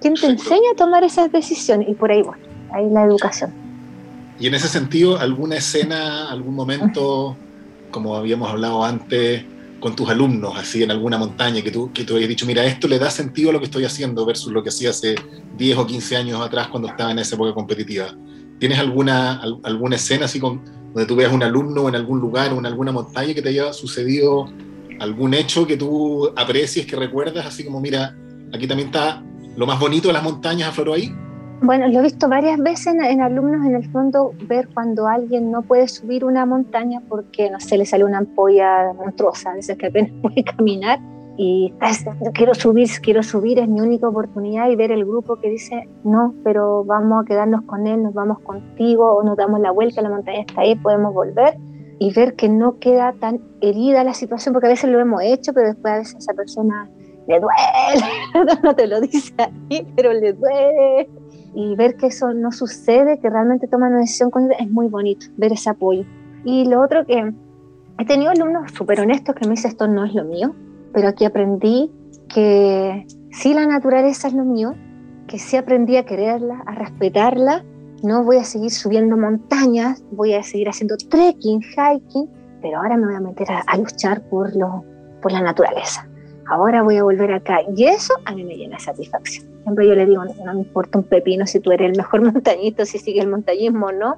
¿Quién 0.00 0.14
te 0.14 0.26
enseña 0.26 0.70
a 0.72 0.76
tomar 0.76 1.04
esas 1.04 1.30
decisiones? 1.30 1.88
Y 1.88 1.94
por 1.94 2.10
ahí 2.10 2.22
voy, 2.22 2.36
ahí 2.72 2.88
la 2.88 3.02
educación. 3.02 3.65
Y 4.38 4.46
en 4.46 4.54
ese 4.54 4.68
sentido, 4.68 5.18
¿alguna 5.18 5.56
escena, 5.56 6.30
algún 6.30 6.54
momento, 6.54 7.36
como 7.90 8.16
habíamos 8.16 8.50
hablado 8.50 8.84
antes, 8.84 9.44
con 9.80 9.94
tus 9.94 10.08
alumnos, 10.08 10.54
así 10.56 10.82
en 10.82 10.90
alguna 10.90 11.18
montaña, 11.18 11.62
que 11.62 11.70
tú, 11.70 11.92
que 11.92 12.04
tú 12.04 12.16
hayas 12.16 12.28
dicho, 12.28 12.46
mira, 12.46 12.64
esto 12.64 12.88
le 12.88 12.98
da 12.98 13.10
sentido 13.10 13.50
a 13.50 13.52
lo 13.52 13.58
que 13.58 13.66
estoy 13.66 13.84
haciendo 13.84 14.24
versus 14.24 14.52
lo 14.52 14.62
que 14.62 14.70
hacía 14.70 14.90
hace 14.90 15.14
10 15.56 15.78
o 15.78 15.86
15 15.86 16.16
años 16.16 16.40
atrás 16.40 16.68
cuando 16.68 16.88
estaba 16.88 17.12
en 17.12 17.18
esa 17.18 17.34
época 17.34 17.54
competitiva? 17.54 18.14
¿Tienes 18.58 18.78
alguna, 18.78 19.40
alguna 19.62 19.96
escena 19.96 20.24
así 20.24 20.40
con, 20.40 20.62
donde 20.94 21.06
tú 21.06 21.14
veas 21.14 21.32
un 21.32 21.42
alumno 21.42 21.88
en 21.88 21.94
algún 21.94 22.20
lugar 22.20 22.52
o 22.52 22.58
en 22.58 22.66
alguna 22.66 22.92
montaña 22.92 23.34
que 23.34 23.42
te 23.42 23.50
haya 23.50 23.72
sucedido 23.72 24.46
algún 24.98 25.34
hecho 25.34 25.66
que 25.66 25.76
tú 25.76 26.30
aprecies, 26.36 26.86
que 26.86 26.96
recuerdas, 26.96 27.44
así 27.44 27.64
como, 27.64 27.80
mira, 27.80 28.16
aquí 28.52 28.66
también 28.66 28.88
está 28.88 29.22
lo 29.56 29.66
más 29.66 29.78
bonito 29.78 30.08
de 30.08 30.14
las 30.14 30.22
montañas 30.22 30.70
afloró 30.70 30.94
ahí? 30.94 31.14
Bueno, 31.62 31.88
lo 31.88 32.00
he 32.00 32.02
visto 32.02 32.28
varias 32.28 32.58
veces 32.58 32.94
en, 32.94 33.20
alumnos 33.20 33.64
en 33.66 33.74
el 33.74 33.90
fondo 33.90 34.32
ver 34.46 34.68
cuando 34.72 35.08
alguien 35.08 35.50
no 35.50 35.62
puede 35.62 35.88
subir 35.88 36.24
una 36.24 36.44
montaña 36.44 37.00
porque, 37.08 37.50
no 37.50 37.60
sé, 37.60 37.78
le 37.78 37.86
sale 37.86 38.04
una 38.04 38.18
ampolla 38.18 38.92
monstruosa, 38.92 39.52
de 39.52 39.60
esas 39.60 39.76
que 39.76 39.86
apenas 39.86 40.10
puede 40.22 40.44
caminar 40.44 41.00
y 41.38 41.72
quiero 42.34 42.54
subir, 42.54 42.88
quiero 43.02 43.22
subir, 43.22 43.58
es 43.58 43.68
mi 43.68 43.80
única 43.80 44.08
oportunidad 44.08 44.70
y 44.70 44.76
ver 44.76 44.90
el 44.90 45.04
grupo 45.04 45.36
que 45.36 45.50
dice, 45.50 45.88
no, 46.02 46.34
pero 46.44 46.84
vamos 46.84 47.22
a 47.22 47.26
quedarnos 47.26 47.62
con 47.62 47.86
él, 47.86 48.02
nos 48.02 48.14
vamos 48.14 48.38
contigo 48.40 49.14
o 49.16 49.22
nos 49.22 49.36
damos 49.36 49.60
la 49.60 49.70
vuelta, 49.70 50.00
la 50.02 50.10
montaña 50.10 50.40
está 50.40 50.62
ahí, 50.62 50.76
podemos 50.76 51.12
volver 51.12 51.58
y 51.98 52.12
ver 52.12 52.34
que 52.34 52.48
no 52.48 52.78
queda 52.78 53.12
tan 53.12 53.40
herida 53.60 54.04
la 54.04 54.14
situación, 54.14 54.52
porque 54.52 54.66
a 54.66 54.70
veces 54.70 54.90
lo 54.90 55.00
hemos 55.00 55.22
hecho, 55.22 55.52
pero 55.52 55.68
después 55.68 55.92
a 55.92 55.98
veces 55.98 56.16
esa 56.18 56.34
persona 56.34 56.88
le 57.26 57.40
duele, 57.40 58.60
no 58.62 58.74
te 58.74 58.86
lo 58.86 59.00
dice 59.00 59.34
a 59.38 59.50
ti, 59.68 59.86
pero 59.96 60.12
le 60.12 60.32
duele. 60.32 61.08
Y 61.56 61.74
ver 61.74 61.96
que 61.96 62.08
eso 62.08 62.34
no 62.34 62.52
sucede, 62.52 63.18
que 63.18 63.30
realmente 63.30 63.66
toman 63.66 63.92
una 63.92 64.00
decisión 64.00 64.30
con 64.30 64.52
es 64.52 64.70
muy 64.70 64.88
bonito, 64.88 65.24
ver 65.38 65.54
ese 65.54 65.70
apoyo. 65.70 66.04
Y 66.44 66.66
lo 66.66 66.82
otro 66.82 67.06
que 67.06 67.32
he 67.98 68.04
tenido 68.04 68.30
alumnos 68.30 68.70
súper 68.72 69.00
honestos 69.00 69.34
que 69.34 69.46
me 69.46 69.52
dicen 69.52 69.70
esto 69.70 69.88
no 69.88 70.04
es 70.04 70.12
lo 70.14 70.24
mío, 70.24 70.54
pero 70.92 71.08
aquí 71.08 71.24
aprendí 71.24 71.90
que 72.28 73.06
sí 73.32 73.54
la 73.54 73.66
naturaleza 73.66 74.28
es 74.28 74.34
lo 74.34 74.44
mío, 74.44 74.74
que 75.26 75.38
sí 75.38 75.56
aprendí 75.56 75.96
a 75.96 76.04
quererla, 76.04 76.62
a 76.66 76.74
respetarla, 76.74 77.64
no 78.02 78.22
voy 78.22 78.36
a 78.36 78.44
seguir 78.44 78.70
subiendo 78.70 79.16
montañas, 79.16 80.04
voy 80.12 80.34
a 80.34 80.42
seguir 80.42 80.68
haciendo 80.68 80.98
trekking, 80.98 81.62
hiking, 81.62 82.28
pero 82.60 82.80
ahora 82.80 82.98
me 82.98 83.06
voy 83.06 83.14
a 83.14 83.20
meter 83.20 83.46
a, 83.50 83.76
luchar 83.78 84.20
por, 84.28 84.54
lo, 84.54 84.84
por 85.22 85.32
la 85.32 85.40
naturaleza 85.40 86.06
ahora 86.48 86.82
voy 86.82 86.96
a 86.96 87.02
volver 87.02 87.32
acá. 87.32 87.58
Y 87.74 87.84
eso 87.84 88.14
a 88.24 88.34
mí 88.34 88.44
me 88.44 88.56
llena 88.56 88.76
de 88.76 88.82
satisfacción. 88.82 89.46
Siempre 89.62 89.86
yo 89.88 89.94
le 89.94 90.06
digo, 90.06 90.24
no 90.24 90.54
me 90.54 90.60
importa 90.60 90.98
un 90.98 91.04
pepino 91.04 91.46
si 91.46 91.60
tú 91.60 91.72
eres 91.72 91.90
el 91.90 91.96
mejor 91.96 92.22
montañista, 92.32 92.84
si 92.84 92.98
sigue 92.98 93.20
el 93.20 93.28
montañismo 93.28 93.86
o 93.86 93.92
no, 93.92 94.16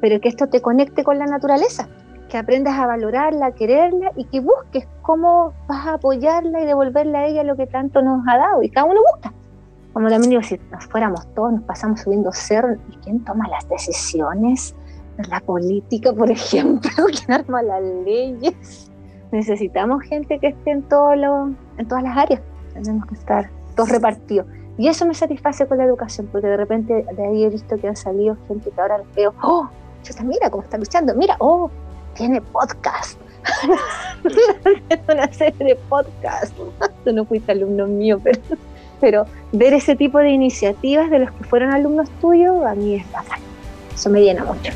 pero 0.00 0.20
que 0.20 0.28
esto 0.28 0.48
te 0.48 0.60
conecte 0.60 1.04
con 1.04 1.18
la 1.18 1.26
naturaleza, 1.26 1.88
que 2.28 2.38
aprendas 2.38 2.78
a 2.78 2.86
valorarla, 2.86 3.46
a 3.46 3.52
quererla 3.52 4.12
y 4.16 4.24
que 4.24 4.40
busques 4.40 4.86
cómo 5.02 5.52
vas 5.66 5.86
a 5.86 5.94
apoyarla 5.94 6.62
y 6.62 6.66
devolverle 6.66 7.18
a 7.18 7.26
ella 7.26 7.44
lo 7.44 7.56
que 7.56 7.66
tanto 7.66 8.02
nos 8.02 8.26
ha 8.28 8.36
dado. 8.36 8.62
Y 8.62 8.70
cada 8.70 8.86
uno 8.86 9.00
busca. 9.14 9.32
Como 9.92 10.08
también 10.08 10.30
digo, 10.30 10.42
si 10.42 10.58
nos 10.70 10.86
fuéramos 10.86 11.26
todos, 11.34 11.52
nos 11.52 11.62
pasamos 11.64 12.00
subiendo 12.00 12.30
cerro, 12.32 12.76
¿y 12.90 12.96
quién 12.98 13.24
toma 13.24 13.48
las 13.48 13.68
decisiones? 13.68 14.74
La 15.28 15.40
política, 15.40 16.12
por 16.12 16.30
ejemplo, 16.30 16.90
¿quién 17.06 17.32
arma 17.32 17.62
las 17.62 17.82
leyes? 17.82 18.90
necesitamos 19.32 20.02
gente 20.02 20.38
que 20.38 20.48
esté 20.48 20.70
en, 20.72 20.82
todo 20.82 21.14
lo, 21.14 21.50
en 21.80 21.88
todas 21.88 22.04
las 22.04 22.16
áreas. 22.16 22.40
Tenemos 22.74 23.06
que 23.06 23.14
estar 23.14 23.50
todos 23.74 23.88
repartidos. 23.88 24.46
Y 24.78 24.88
eso 24.88 25.04
me 25.04 25.14
satisface 25.14 25.66
con 25.66 25.78
la 25.78 25.84
educación, 25.84 26.28
porque 26.30 26.46
de 26.46 26.56
repente 26.56 27.04
de 27.12 27.26
ahí 27.26 27.44
he 27.44 27.50
visto 27.50 27.76
que 27.76 27.88
han 27.88 27.96
salido 27.96 28.36
gente 28.48 28.70
que 28.70 28.80
ahora 28.80 28.98
los 28.98 29.14
veo, 29.14 29.34
oh, 29.42 29.68
chuta, 30.02 30.22
mira 30.22 30.48
cómo 30.48 30.62
está 30.62 30.78
luchando, 30.78 31.14
mira, 31.14 31.36
oh, 31.38 31.70
tiene 32.14 32.40
podcast. 32.40 33.18
una 35.08 35.32
serie 35.32 35.66
de 35.66 35.76
podcast. 35.88 36.54
Tú 37.04 37.12
no 37.12 37.24
fuiste 37.24 37.52
alumno 37.52 37.86
mío, 37.86 38.20
pero, 38.22 38.40
pero 39.00 39.26
ver 39.52 39.74
ese 39.74 39.96
tipo 39.96 40.18
de 40.18 40.30
iniciativas 40.30 41.10
de 41.10 41.20
los 41.20 41.30
que 41.32 41.44
fueron 41.44 41.72
alumnos 41.72 42.08
tuyos, 42.20 42.64
a 42.64 42.74
mí 42.74 42.94
es 42.94 43.12
bacán. 43.12 43.40
Eso 43.94 44.08
me 44.08 44.22
llena 44.22 44.44
mucho. 44.44 44.72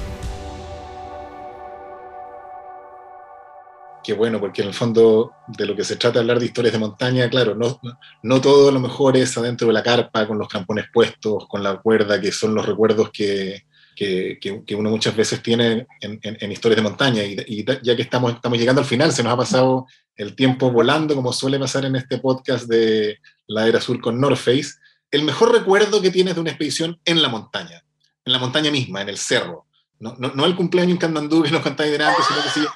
Qué 4.05 4.13
bueno, 4.13 4.39
porque 4.39 4.61
en 4.61 4.69
el 4.69 4.75
fondo 4.75 5.33
de 5.49 5.65
lo 5.65 5.75
que 5.75 5.83
se 5.83 5.97
trata 5.97 6.15
de 6.15 6.21
hablar 6.21 6.39
de 6.39 6.45
historias 6.45 6.75
de 6.75 6.79
montaña, 6.79 7.31
claro, 7.31 7.55
no, 7.55 7.81
no 8.23 8.41
todo 8.41 8.71
lo 8.71 8.79
mejor 8.79 9.17
es 9.17 9.37
adentro 9.39 9.67
de 9.67 9.73
la 9.73 9.83
carpa, 9.83 10.27
con 10.27 10.39
los 10.39 10.47
campones 10.47 10.87
puestos, 10.93 11.47
con 11.49 11.63
la 11.63 11.79
cuerda, 11.79 12.21
que 12.21 12.31
son 12.31 12.55
los 12.55 12.67
recuerdos 12.67 13.11
que, 13.11 13.65
que, 13.95 14.39
que 14.67 14.75
uno 14.75 14.91
muchas 14.91 15.17
veces 15.17 15.43
tiene 15.43 15.87
en, 16.01 16.53
historias 16.53 16.77
de 16.77 16.83
montaña. 16.83 17.23
Y, 17.23 17.65
ya 17.83 17.97
que 17.97 18.03
estamos, 18.03 18.35
estamos 18.35 18.59
llegando 18.59 18.81
al 18.81 18.87
final, 18.87 19.13
se 19.13 19.23
nos 19.23 19.33
ha 19.33 19.37
pasado 19.37 19.87
el 20.17 20.35
tiempo 20.35 20.71
volando, 20.71 21.15
como 21.15 21.33
suele 21.33 21.59
pasar 21.59 21.85
en 21.85 21.97
este 21.97 22.19
podcast 22.19 22.67
de 22.67 23.19
La 23.47 23.67
Era 23.67 23.81
Sur 23.81 24.01
con 24.01 24.21
North 24.21 24.37
Face. 24.37 24.75
El 25.11 25.23
mejor 25.23 25.53
recuerdo 25.53 26.03
que 26.03 26.11
tienes 26.11 26.35
de 26.35 26.41
una 26.41 26.51
expedición 26.51 27.01
en 27.05 27.23
la 27.23 27.29
montaña, 27.29 27.85
en 28.25 28.33
la 28.33 28.39
montaña 28.39 28.71
misma, 28.71 29.03
en 29.03 29.09
el 29.09 29.17
cerro. 29.17 29.67
No, 30.01 30.15
no, 30.19 30.33
no 30.35 30.45
el 30.45 30.57
cumpleaños 30.57 30.93
en 30.93 30.99
Candandú 30.99 31.43
que 31.43 31.51
nos 31.51 31.63
contáis 31.63 31.93
delante, 31.93 32.21
sino 32.23 32.43
que 32.43 32.49
sí 32.49 32.67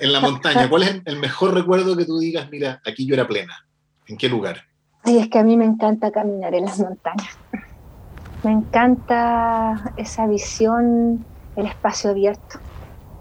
en 0.00 0.12
la 0.12 0.20
montaña. 0.20 0.68
¿Cuál 0.68 0.82
es 0.82 1.02
el 1.04 1.18
mejor 1.18 1.54
recuerdo 1.54 1.96
que 1.96 2.04
tú 2.04 2.18
digas, 2.18 2.48
mira, 2.50 2.80
aquí 2.84 3.06
yo 3.06 3.14
era 3.14 3.26
plena? 3.26 3.54
¿En 4.06 4.16
qué 4.16 4.28
lugar? 4.28 4.62
Ay, 5.02 5.18
es 5.18 5.28
que 5.28 5.38
a 5.38 5.44
mí 5.44 5.56
me 5.56 5.64
encanta 5.64 6.10
caminar 6.10 6.54
en 6.54 6.64
las 6.64 6.78
montañas. 6.80 7.38
Me 8.42 8.52
encanta 8.52 9.92
esa 9.96 10.26
visión, 10.26 11.26
el 11.54 11.66
espacio 11.66 12.10
abierto. 12.10 12.60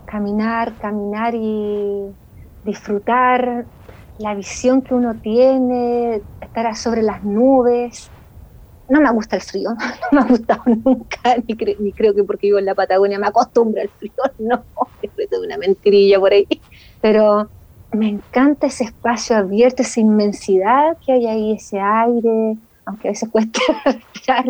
Caminar, 0.05 0.77
caminar 0.77 1.33
y 1.35 2.15
disfrutar 2.63 3.67
la 4.17 4.35
visión 4.35 4.81
que 4.81 4.93
uno 4.93 5.19
tiene, 5.21 6.23
estar 6.39 6.75
sobre 6.75 7.01
las 7.01 7.23
nubes, 7.23 8.11
no 8.89 9.01
me 9.01 9.11
gusta 9.11 9.35
el 9.35 9.41
frío, 9.41 9.69
no 10.11 10.19
me 10.19 10.21
ha 10.21 10.25
gustado 10.25 10.63
nunca, 10.65 11.35
ni, 11.47 11.91
creo 11.91 12.13
que 12.13 12.23
porque 12.23 12.47
vivo 12.47 12.59
en 12.59 12.65
la 12.65 12.75
Patagonia 12.75 13.19
me 13.19 13.27
acostumbro 13.27 13.81
al 13.81 13.89
frío, 13.89 14.13
no, 14.39 14.63
es 15.01 15.11
una 15.43 15.57
mentirilla 15.57 16.19
por 16.19 16.33
ahí, 16.33 16.47
pero 17.01 17.49
me 17.91 18.09
encanta 18.09 18.67
ese 18.67 18.85
espacio 18.85 19.37
abierto, 19.37 19.81
esa 19.81 19.99
inmensidad 19.99 20.97
que 21.05 21.13
hay 21.13 21.27
ahí, 21.27 21.51
ese 21.53 21.79
aire, 21.79 22.57
aunque 22.85 23.07
a 23.07 23.11
veces 23.11 23.29
cuesta 23.29 23.59
respirar, 23.85 24.45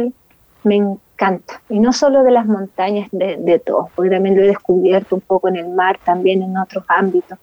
me 0.64 0.76
encanta. 0.76 1.62
Y 1.70 1.80
no 1.80 1.94
solo 1.94 2.24
de 2.24 2.32
las 2.32 2.48
montañas, 2.48 3.08
de, 3.12 3.38
de 3.38 3.60
todo, 3.60 3.90
porque 3.96 4.10
también 4.10 4.36
lo 4.36 4.42
he 4.42 4.48
descubierto 4.48 5.16
un 5.16 5.22
poco 5.22 5.48
en 5.48 5.58
el 5.58 5.70
mar, 5.70 6.00
también 6.04 6.42
en 6.42 6.58
otros 6.58 6.84
ámbitos 6.88 7.38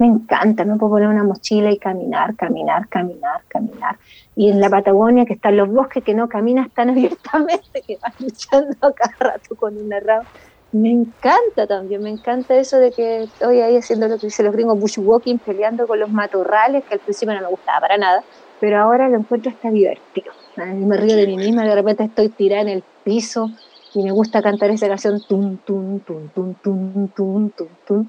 me 0.00 0.06
encanta, 0.06 0.64
me 0.64 0.76
puedo 0.76 0.92
poner 0.92 1.08
una 1.08 1.24
mochila 1.24 1.70
y 1.70 1.78
caminar, 1.78 2.34
caminar, 2.34 2.88
caminar, 2.88 3.42
caminar. 3.48 3.98
Y 4.34 4.48
en 4.48 4.58
la 4.58 4.70
Patagonia, 4.70 5.26
que 5.26 5.34
están 5.34 5.58
los 5.58 5.68
bosques, 5.68 6.02
que 6.02 6.14
no 6.14 6.26
caminas 6.26 6.72
tan 6.72 6.88
abiertamente, 6.90 7.84
que 7.86 7.98
vas 8.00 8.14
luchando 8.18 8.76
cada 8.80 9.16
rato 9.20 9.54
con 9.56 9.76
una 9.76 10.00
rama. 10.00 10.26
Me 10.72 10.90
encanta 10.90 11.66
también, 11.66 12.00
me 12.00 12.08
encanta 12.08 12.56
eso 12.56 12.78
de 12.78 12.94
que 12.94 13.24
estoy 13.24 13.60
ahí 13.60 13.76
haciendo 13.76 14.08
lo 14.08 14.18
que 14.18 14.28
dicen 14.28 14.46
los 14.46 14.54
gringos, 14.54 14.78
bushwalking, 14.78 15.40
peleando 15.40 15.86
con 15.86 16.00
los 16.00 16.10
matorrales, 16.10 16.82
que 16.86 16.94
al 16.94 17.00
principio 17.00 17.34
no 17.34 17.42
me 17.42 17.48
gustaba 17.48 17.80
para 17.80 17.98
nada, 17.98 18.24
pero 18.58 18.78
ahora 18.78 19.08
lo 19.10 19.18
encuentro 19.18 19.52
hasta 19.52 19.70
divertido. 19.70 20.32
me 20.56 20.96
río 20.96 21.16
de 21.16 21.26
mí 21.26 21.36
misma, 21.36 21.64
de 21.64 21.74
repente 21.74 22.04
estoy 22.04 22.30
tirada 22.30 22.62
en 22.62 22.68
el 22.68 22.84
piso 23.02 23.50
y 23.92 24.02
me 24.02 24.12
gusta 24.12 24.40
cantar 24.40 24.70
esa 24.70 24.88
canción, 24.88 25.20
tum, 25.28 25.58
tum, 25.58 26.00
tum, 26.04 26.30
tum, 26.30 26.54
tum, 26.62 27.08
tum, 27.12 27.50
tum, 27.50 27.68
tum, 27.86 28.08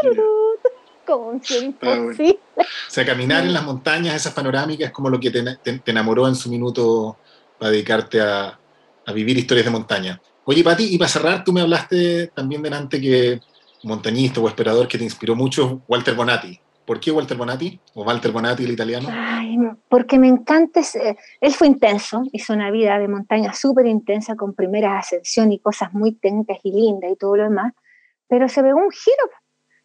como 0.00 0.72
un 1.08 1.42
O 1.80 2.62
sea, 2.88 3.04
caminar 3.04 3.44
en 3.44 3.52
las 3.52 3.64
montañas, 3.64 4.14
esas 4.14 4.32
panorámicas, 4.32 4.88
es 4.88 4.92
como 4.92 5.10
lo 5.10 5.18
que 5.18 5.30
te, 5.30 5.80
enamoró 5.86 6.28
en 6.28 6.34
su 6.34 6.50
minuto 6.50 7.16
para 7.58 7.70
dedicarte 7.70 8.20
a, 8.20 8.58
a, 9.06 9.12
vivir 9.12 9.36
historias 9.36 9.66
de 9.66 9.70
montaña. 9.70 10.20
Oye, 10.44 10.64
Pati, 10.64 10.94
y 10.94 10.98
para 10.98 11.08
cerrar, 11.08 11.44
tú 11.44 11.52
me 11.52 11.60
hablaste 11.60 12.28
también 12.28 12.62
delante 12.62 13.00
que, 13.00 13.40
montañista 13.84 14.40
o 14.40 14.48
esperador 14.48 14.88
que 14.88 14.98
te 14.98 15.04
inspiró 15.04 15.34
mucho 15.34 15.82
Walter 15.88 16.14
Bonatti. 16.14 16.58
¿Por 16.84 16.98
qué 16.98 17.12
Walter 17.12 17.36
Bonatti? 17.36 17.78
¿O 17.94 18.02
Walter 18.02 18.32
Bonatti, 18.32 18.64
el 18.64 18.72
italiano? 18.72 19.08
Ay, 19.10 19.56
porque 19.88 20.18
me 20.18 20.28
encanta. 20.28 20.80
él 21.40 21.52
fue 21.52 21.68
intenso, 21.68 22.22
hizo 22.32 22.52
una 22.52 22.70
vida 22.70 22.98
de 22.98 23.08
montaña 23.08 23.52
súper 23.52 23.86
intensa, 23.86 24.34
con 24.34 24.54
primeras 24.54 25.06
ascensiones 25.06 25.56
y 25.56 25.58
cosas 25.60 25.92
muy 25.92 26.12
técnicas 26.12 26.58
y 26.64 26.72
lindas 26.72 27.12
y 27.12 27.16
todo 27.16 27.36
lo 27.36 27.44
demás, 27.44 27.72
pero 28.28 28.48
se 28.48 28.62
pegó 28.62 28.78
un 28.78 28.90
giro. 28.90 29.30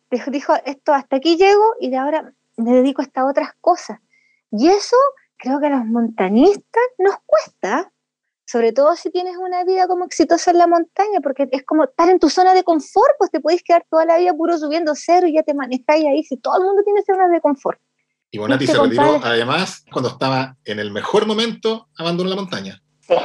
Dijo, 0.09 0.53
esto 0.65 0.93
hasta 0.93 1.17
aquí 1.17 1.35
llego 1.35 1.75
y 1.79 1.89
de 1.89 1.97
ahora 1.97 2.33
me 2.55 2.73
dedico 2.73 3.01
a 3.01 3.05
estas 3.05 3.25
otras 3.29 3.49
cosas. 3.59 3.99
Y 4.51 4.69
eso 4.69 4.95
creo 5.37 5.59
que 5.59 5.67
a 5.67 5.71
los 5.71 5.85
montañistas 5.85 6.83
nos 6.97 7.15
cuesta, 7.25 7.91
sobre 8.45 8.71
todo 8.71 8.95
si 8.95 9.11
tienes 9.11 9.35
una 9.37 9.63
vida 9.65 9.87
como 9.87 10.05
exitosa 10.05 10.51
en 10.51 10.57
la 10.57 10.67
montaña, 10.67 11.19
porque 11.21 11.47
es 11.51 11.63
como 11.63 11.83
estar 11.83 12.09
en 12.09 12.19
tu 12.19 12.29
zona 12.29 12.53
de 12.53 12.63
confort, 12.63 13.15
pues 13.17 13.29
te 13.31 13.41
puedes 13.41 13.61
quedar 13.63 13.85
toda 13.89 14.05
la 14.05 14.17
vida 14.17 14.33
puro 14.33 14.57
subiendo 14.57 14.93
cero 14.95 15.27
y 15.27 15.33
ya 15.33 15.43
te 15.43 15.53
manejáis 15.53 16.05
ahí, 16.05 16.23
si 16.23 16.37
todo 16.37 16.57
el 16.57 16.63
mundo 16.63 16.83
tiene 16.83 17.03
zona 17.03 17.27
de 17.27 17.41
confort. 17.41 17.79
Y 18.31 18.39
Bonatti 18.39 18.67
se 18.67 18.77
retiró, 18.77 19.21
además, 19.23 19.85
cuando 19.91 20.09
estaba 20.09 20.57
en 20.65 20.79
el 20.79 20.91
mejor 20.91 21.25
momento, 21.25 21.87
abandonó 21.97 22.29
la 22.29 22.35
montaña. 22.35 22.81
Sí. 23.01 23.15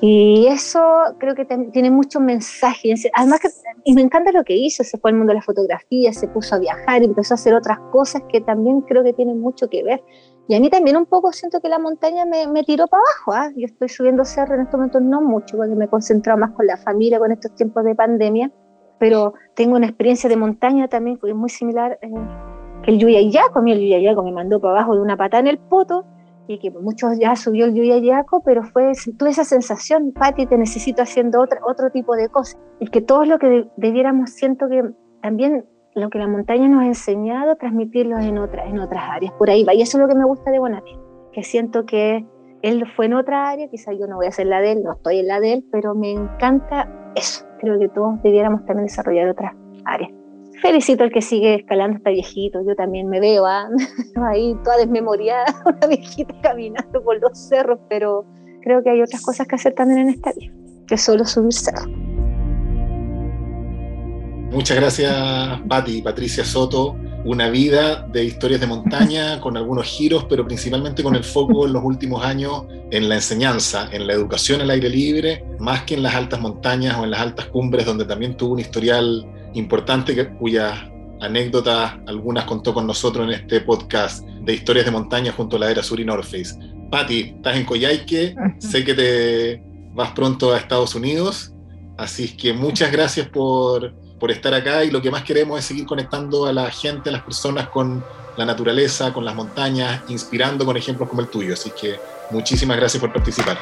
Y 0.00 0.46
eso 0.48 0.80
creo 1.18 1.34
que 1.34 1.44
tiene 1.44 1.90
muchos 1.90 2.20
mensajes. 2.20 3.06
Además, 3.14 3.40
que, 3.40 3.48
y 3.84 3.94
me 3.94 4.02
encanta 4.02 4.32
lo 4.32 4.44
que 4.44 4.54
hizo, 4.56 4.82
se 4.82 4.98
fue 4.98 5.10
al 5.10 5.16
mundo 5.16 5.30
de 5.30 5.36
la 5.36 5.42
fotografía, 5.42 6.12
se 6.12 6.28
puso 6.28 6.56
a 6.56 6.58
viajar, 6.58 7.02
empezó 7.02 7.34
a 7.34 7.36
hacer 7.36 7.54
otras 7.54 7.78
cosas 7.92 8.22
que 8.28 8.40
también 8.40 8.80
creo 8.82 9.04
que 9.04 9.12
tienen 9.12 9.40
mucho 9.40 9.68
que 9.68 9.82
ver. 9.82 10.02
Y 10.46 10.54
a 10.54 10.60
mí 10.60 10.68
también 10.68 10.96
un 10.96 11.06
poco 11.06 11.32
siento 11.32 11.60
que 11.60 11.68
la 11.68 11.78
montaña 11.78 12.26
me, 12.26 12.46
me 12.48 12.64
tiró 12.64 12.86
para 12.86 13.02
abajo. 13.02 13.32
¿ah? 13.32 13.52
Yo 13.56 13.66
estoy 13.66 13.88
subiendo 13.88 14.24
cerro 14.24 14.56
en 14.56 14.62
estos 14.62 14.74
momentos 14.74 15.00
no 15.00 15.22
mucho, 15.22 15.56
porque 15.56 15.74
me 15.74 15.86
he 15.86 15.88
concentrado 15.88 16.38
más 16.38 16.50
con 16.50 16.66
la 16.66 16.76
familia, 16.76 17.18
con 17.18 17.32
estos 17.32 17.54
tiempos 17.54 17.84
de 17.84 17.94
pandemia, 17.94 18.50
pero 18.98 19.34
tengo 19.54 19.76
una 19.76 19.86
experiencia 19.86 20.28
de 20.28 20.36
montaña 20.36 20.88
también 20.88 21.18
es 21.22 21.34
muy 21.34 21.48
similar 21.48 21.98
eh, 22.02 22.10
que 22.82 22.90
el 22.90 22.98
Yuyayaco. 22.98 23.60
A 23.60 23.62
mí 23.62 23.72
el 23.72 23.80
Yuyayaco 23.80 24.22
me 24.22 24.32
mandó 24.32 24.60
para 24.60 24.74
abajo 24.74 24.94
de 24.94 25.00
una 25.00 25.16
patada 25.16 25.40
en 25.40 25.46
el 25.46 25.58
poto 25.58 26.04
y 26.46 26.58
que 26.58 26.70
muchos 26.70 27.18
ya 27.18 27.36
subió 27.36 27.64
el 27.66 27.74
Yuyayaco, 27.74 28.42
pero 28.44 28.64
fue, 28.64 28.92
tuve 29.18 29.30
esa 29.30 29.44
sensación, 29.44 30.12
Pati, 30.12 30.46
te 30.46 30.58
necesito 30.58 31.02
haciendo 31.02 31.40
otro, 31.40 31.58
otro 31.66 31.90
tipo 31.90 32.14
de 32.16 32.28
cosas. 32.28 32.60
Y 32.80 32.88
que 32.88 33.00
todos 33.00 33.26
lo 33.26 33.38
que 33.38 33.66
debiéramos, 33.76 34.30
siento 34.30 34.68
que 34.68 34.82
también 35.22 35.64
lo 35.94 36.10
que 36.10 36.18
la 36.18 36.28
montaña 36.28 36.68
nos 36.68 36.82
ha 36.82 36.86
enseñado, 36.86 37.56
transmitirlo 37.56 38.18
en, 38.18 38.38
otra, 38.38 38.66
en 38.66 38.78
otras 38.78 39.04
áreas. 39.08 39.32
Por 39.34 39.48
ahí 39.48 39.64
va. 39.64 39.74
Y 39.74 39.82
eso 39.82 39.96
es 39.96 40.02
lo 40.02 40.08
que 40.08 40.16
me 40.16 40.24
gusta 40.24 40.50
de 40.50 40.58
Bonatti, 40.58 40.98
que 41.32 41.42
siento 41.42 41.86
que 41.86 42.26
él 42.62 42.84
fue 42.96 43.06
en 43.06 43.14
otra 43.14 43.50
área, 43.50 43.68
quizá 43.68 43.92
yo 43.92 44.06
no 44.06 44.16
voy 44.16 44.26
a 44.26 44.32
ser 44.32 44.46
la 44.46 44.60
de 44.60 44.72
él, 44.72 44.82
no 44.82 44.92
estoy 44.92 45.20
en 45.20 45.28
la 45.28 45.40
de 45.40 45.54
él, 45.54 45.64
pero 45.70 45.94
me 45.94 46.12
encanta 46.12 46.88
eso. 47.14 47.44
Creo 47.58 47.78
que 47.78 47.88
todos 47.88 48.22
debiéramos 48.22 48.64
también 48.66 48.86
desarrollar 48.86 49.28
otras 49.28 49.52
áreas. 49.84 50.10
Felicito 50.62 51.04
al 51.04 51.10
que 51.10 51.20
sigue 51.20 51.56
escalando 51.56 51.96
hasta 51.96 52.10
viejito, 52.10 52.60
yo 52.66 52.74
también 52.74 53.08
me 53.08 53.20
veo 53.20 53.46
¿ah? 53.46 53.68
ahí 54.30 54.56
toda 54.64 54.78
desmemoriada, 54.78 55.44
una 55.66 55.86
viejita 55.86 56.34
caminando 56.42 57.02
por 57.02 57.20
los 57.20 57.38
cerros, 57.38 57.78
pero 57.88 58.24
creo 58.62 58.82
que 58.82 58.90
hay 58.90 59.02
otras 59.02 59.22
cosas 59.22 59.46
que 59.46 59.56
hacer 59.56 59.74
también 59.74 60.00
en 60.00 60.08
esta 60.10 60.32
vida, 60.32 60.52
que 60.86 60.96
solo 60.96 61.24
subir 61.24 61.52
cerros. 61.52 61.88
Muchas 64.54 64.76
gracias, 64.76 65.60
Patti, 65.68 66.00
Patricia 66.00 66.44
Soto. 66.44 66.96
Una 67.24 67.48
vida 67.48 68.06
de 68.12 68.22
historias 68.24 68.60
de 68.60 68.66
montaña 68.66 69.40
con 69.40 69.56
algunos 69.56 69.86
giros, 69.86 70.26
pero 70.28 70.44
principalmente 70.44 71.02
con 71.02 71.16
el 71.16 71.24
foco 71.24 71.66
en 71.66 71.72
los 71.72 71.82
últimos 71.82 72.22
años 72.22 72.64
en 72.90 73.08
la 73.08 73.16
enseñanza, 73.16 73.88
en 73.90 74.06
la 74.06 74.12
educación 74.12 74.60
al 74.60 74.70
aire 74.70 74.90
libre, 74.90 75.44
más 75.58 75.82
que 75.82 75.94
en 75.94 76.02
las 76.04 76.14
altas 76.14 76.40
montañas 76.40 76.96
o 76.98 77.04
en 77.04 77.10
las 77.10 77.20
altas 77.20 77.46
cumbres, 77.46 77.86
donde 77.86 78.04
también 78.04 78.36
tuvo 78.36 78.52
un 78.52 78.60
historial 78.60 79.26
importante 79.54 80.28
cuyas 80.34 80.78
anécdotas 81.20 81.94
algunas 82.06 82.44
contó 82.44 82.74
con 82.74 82.86
nosotros 82.86 83.26
en 83.26 83.34
este 83.34 83.60
podcast 83.60 84.24
de 84.24 84.54
historias 84.54 84.84
de 84.84 84.92
montaña 84.92 85.32
junto 85.32 85.56
a 85.56 85.60
la 85.60 85.70
era 85.70 85.82
Sur 85.82 86.00
y 86.00 86.04
North 86.04 86.24
Face. 86.24 86.54
Patti, 86.90 87.34
estás 87.36 87.56
en 87.56 87.64
Coyhaique, 87.64 88.34
sé 88.58 88.84
que 88.84 88.94
te 88.94 89.62
vas 89.94 90.10
pronto 90.12 90.52
a 90.52 90.58
Estados 90.58 90.94
Unidos, 90.94 91.52
así 91.96 92.36
que 92.36 92.52
muchas 92.52 92.92
gracias 92.92 93.28
por 93.28 93.94
por 94.24 94.30
estar 94.30 94.54
acá 94.54 94.82
y 94.84 94.90
lo 94.90 95.02
que 95.02 95.10
más 95.10 95.22
queremos 95.22 95.58
es 95.58 95.66
seguir 95.66 95.84
conectando 95.84 96.46
a 96.46 96.52
la 96.54 96.70
gente, 96.70 97.10
a 97.10 97.12
las 97.12 97.22
personas 97.22 97.68
con 97.68 98.02
la 98.38 98.46
naturaleza, 98.46 99.12
con 99.12 99.22
las 99.22 99.34
montañas, 99.34 100.02
inspirando 100.08 100.64
con 100.64 100.76
ejemplos 100.78 101.08
como 101.08 101.20
el 101.20 101.28
tuyo. 101.28 101.52
Así 101.52 101.70
que 101.70 101.96
muchísimas 102.30 102.76
gracias 102.78 103.00
por 103.02 103.12
participar. 103.12 103.58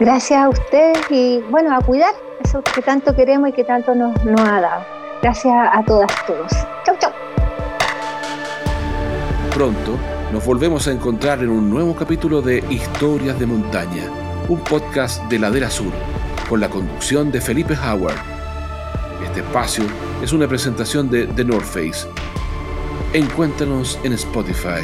Gracias 0.00 0.40
a 0.40 0.48
ustedes 0.48 0.98
y 1.10 1.40
bueno, 1.50 1.76
a 1.76 1.80
cuidar 1.80 2.14
eso 2.42 2.62
que 2.62 2.80
tanto 2.80 3.14
queremos 3.14 3.50
y 3.50 3.52
que 3.52 3.64
tanto 3.64 3.94
nos, 3.94 4.24
nos 4.24 4.40
ha 4.40 4.60
dado. 4.60 5.07
Gracias 5.22 5.54
a 5.72 5.82
todas, 5.84 6.26
todos. 6.26 6.52
Chau, 6.84 6.96
chau. 7.00 7.12
Pronto 9.54 9.98
nos 10.32 10.44
volvemos 10.44 10.86
a 10.88 10.92
encontrar 10.92 11.42
en 11.42 11.48
un 11.50 11.70
nuevo 11.70 11.94
capítulo 11.96 12.42
de 12.42 12.62
Historias 12.68 13.38
de 13.38 13.46
Montaña, 13.46 14.04
un 14.48 14.60
podcast 14.60 15.22
de 15.24 15.38
Ladera 15.38 15.70
Sur, 15.70 15.92
con 16.48 16.60
la 16.60 16.68
conducción 16.68 17.32
de 17.32 17.40
Felipe 17.40 17.74
Howard 17.74 18.38
este 19.28 19.40
espacio 19.40 19.84
es 20.22 20.32
una 20.32 20.48
presentación 20.48 21.10
de 21.10 21.26
The 21.26 21.44
North 21.44 21.66
Face. 21.66 22.08
Encuéntranos 23.12 23.98
en 24.02 24.12
Spotify. 24.14 24.82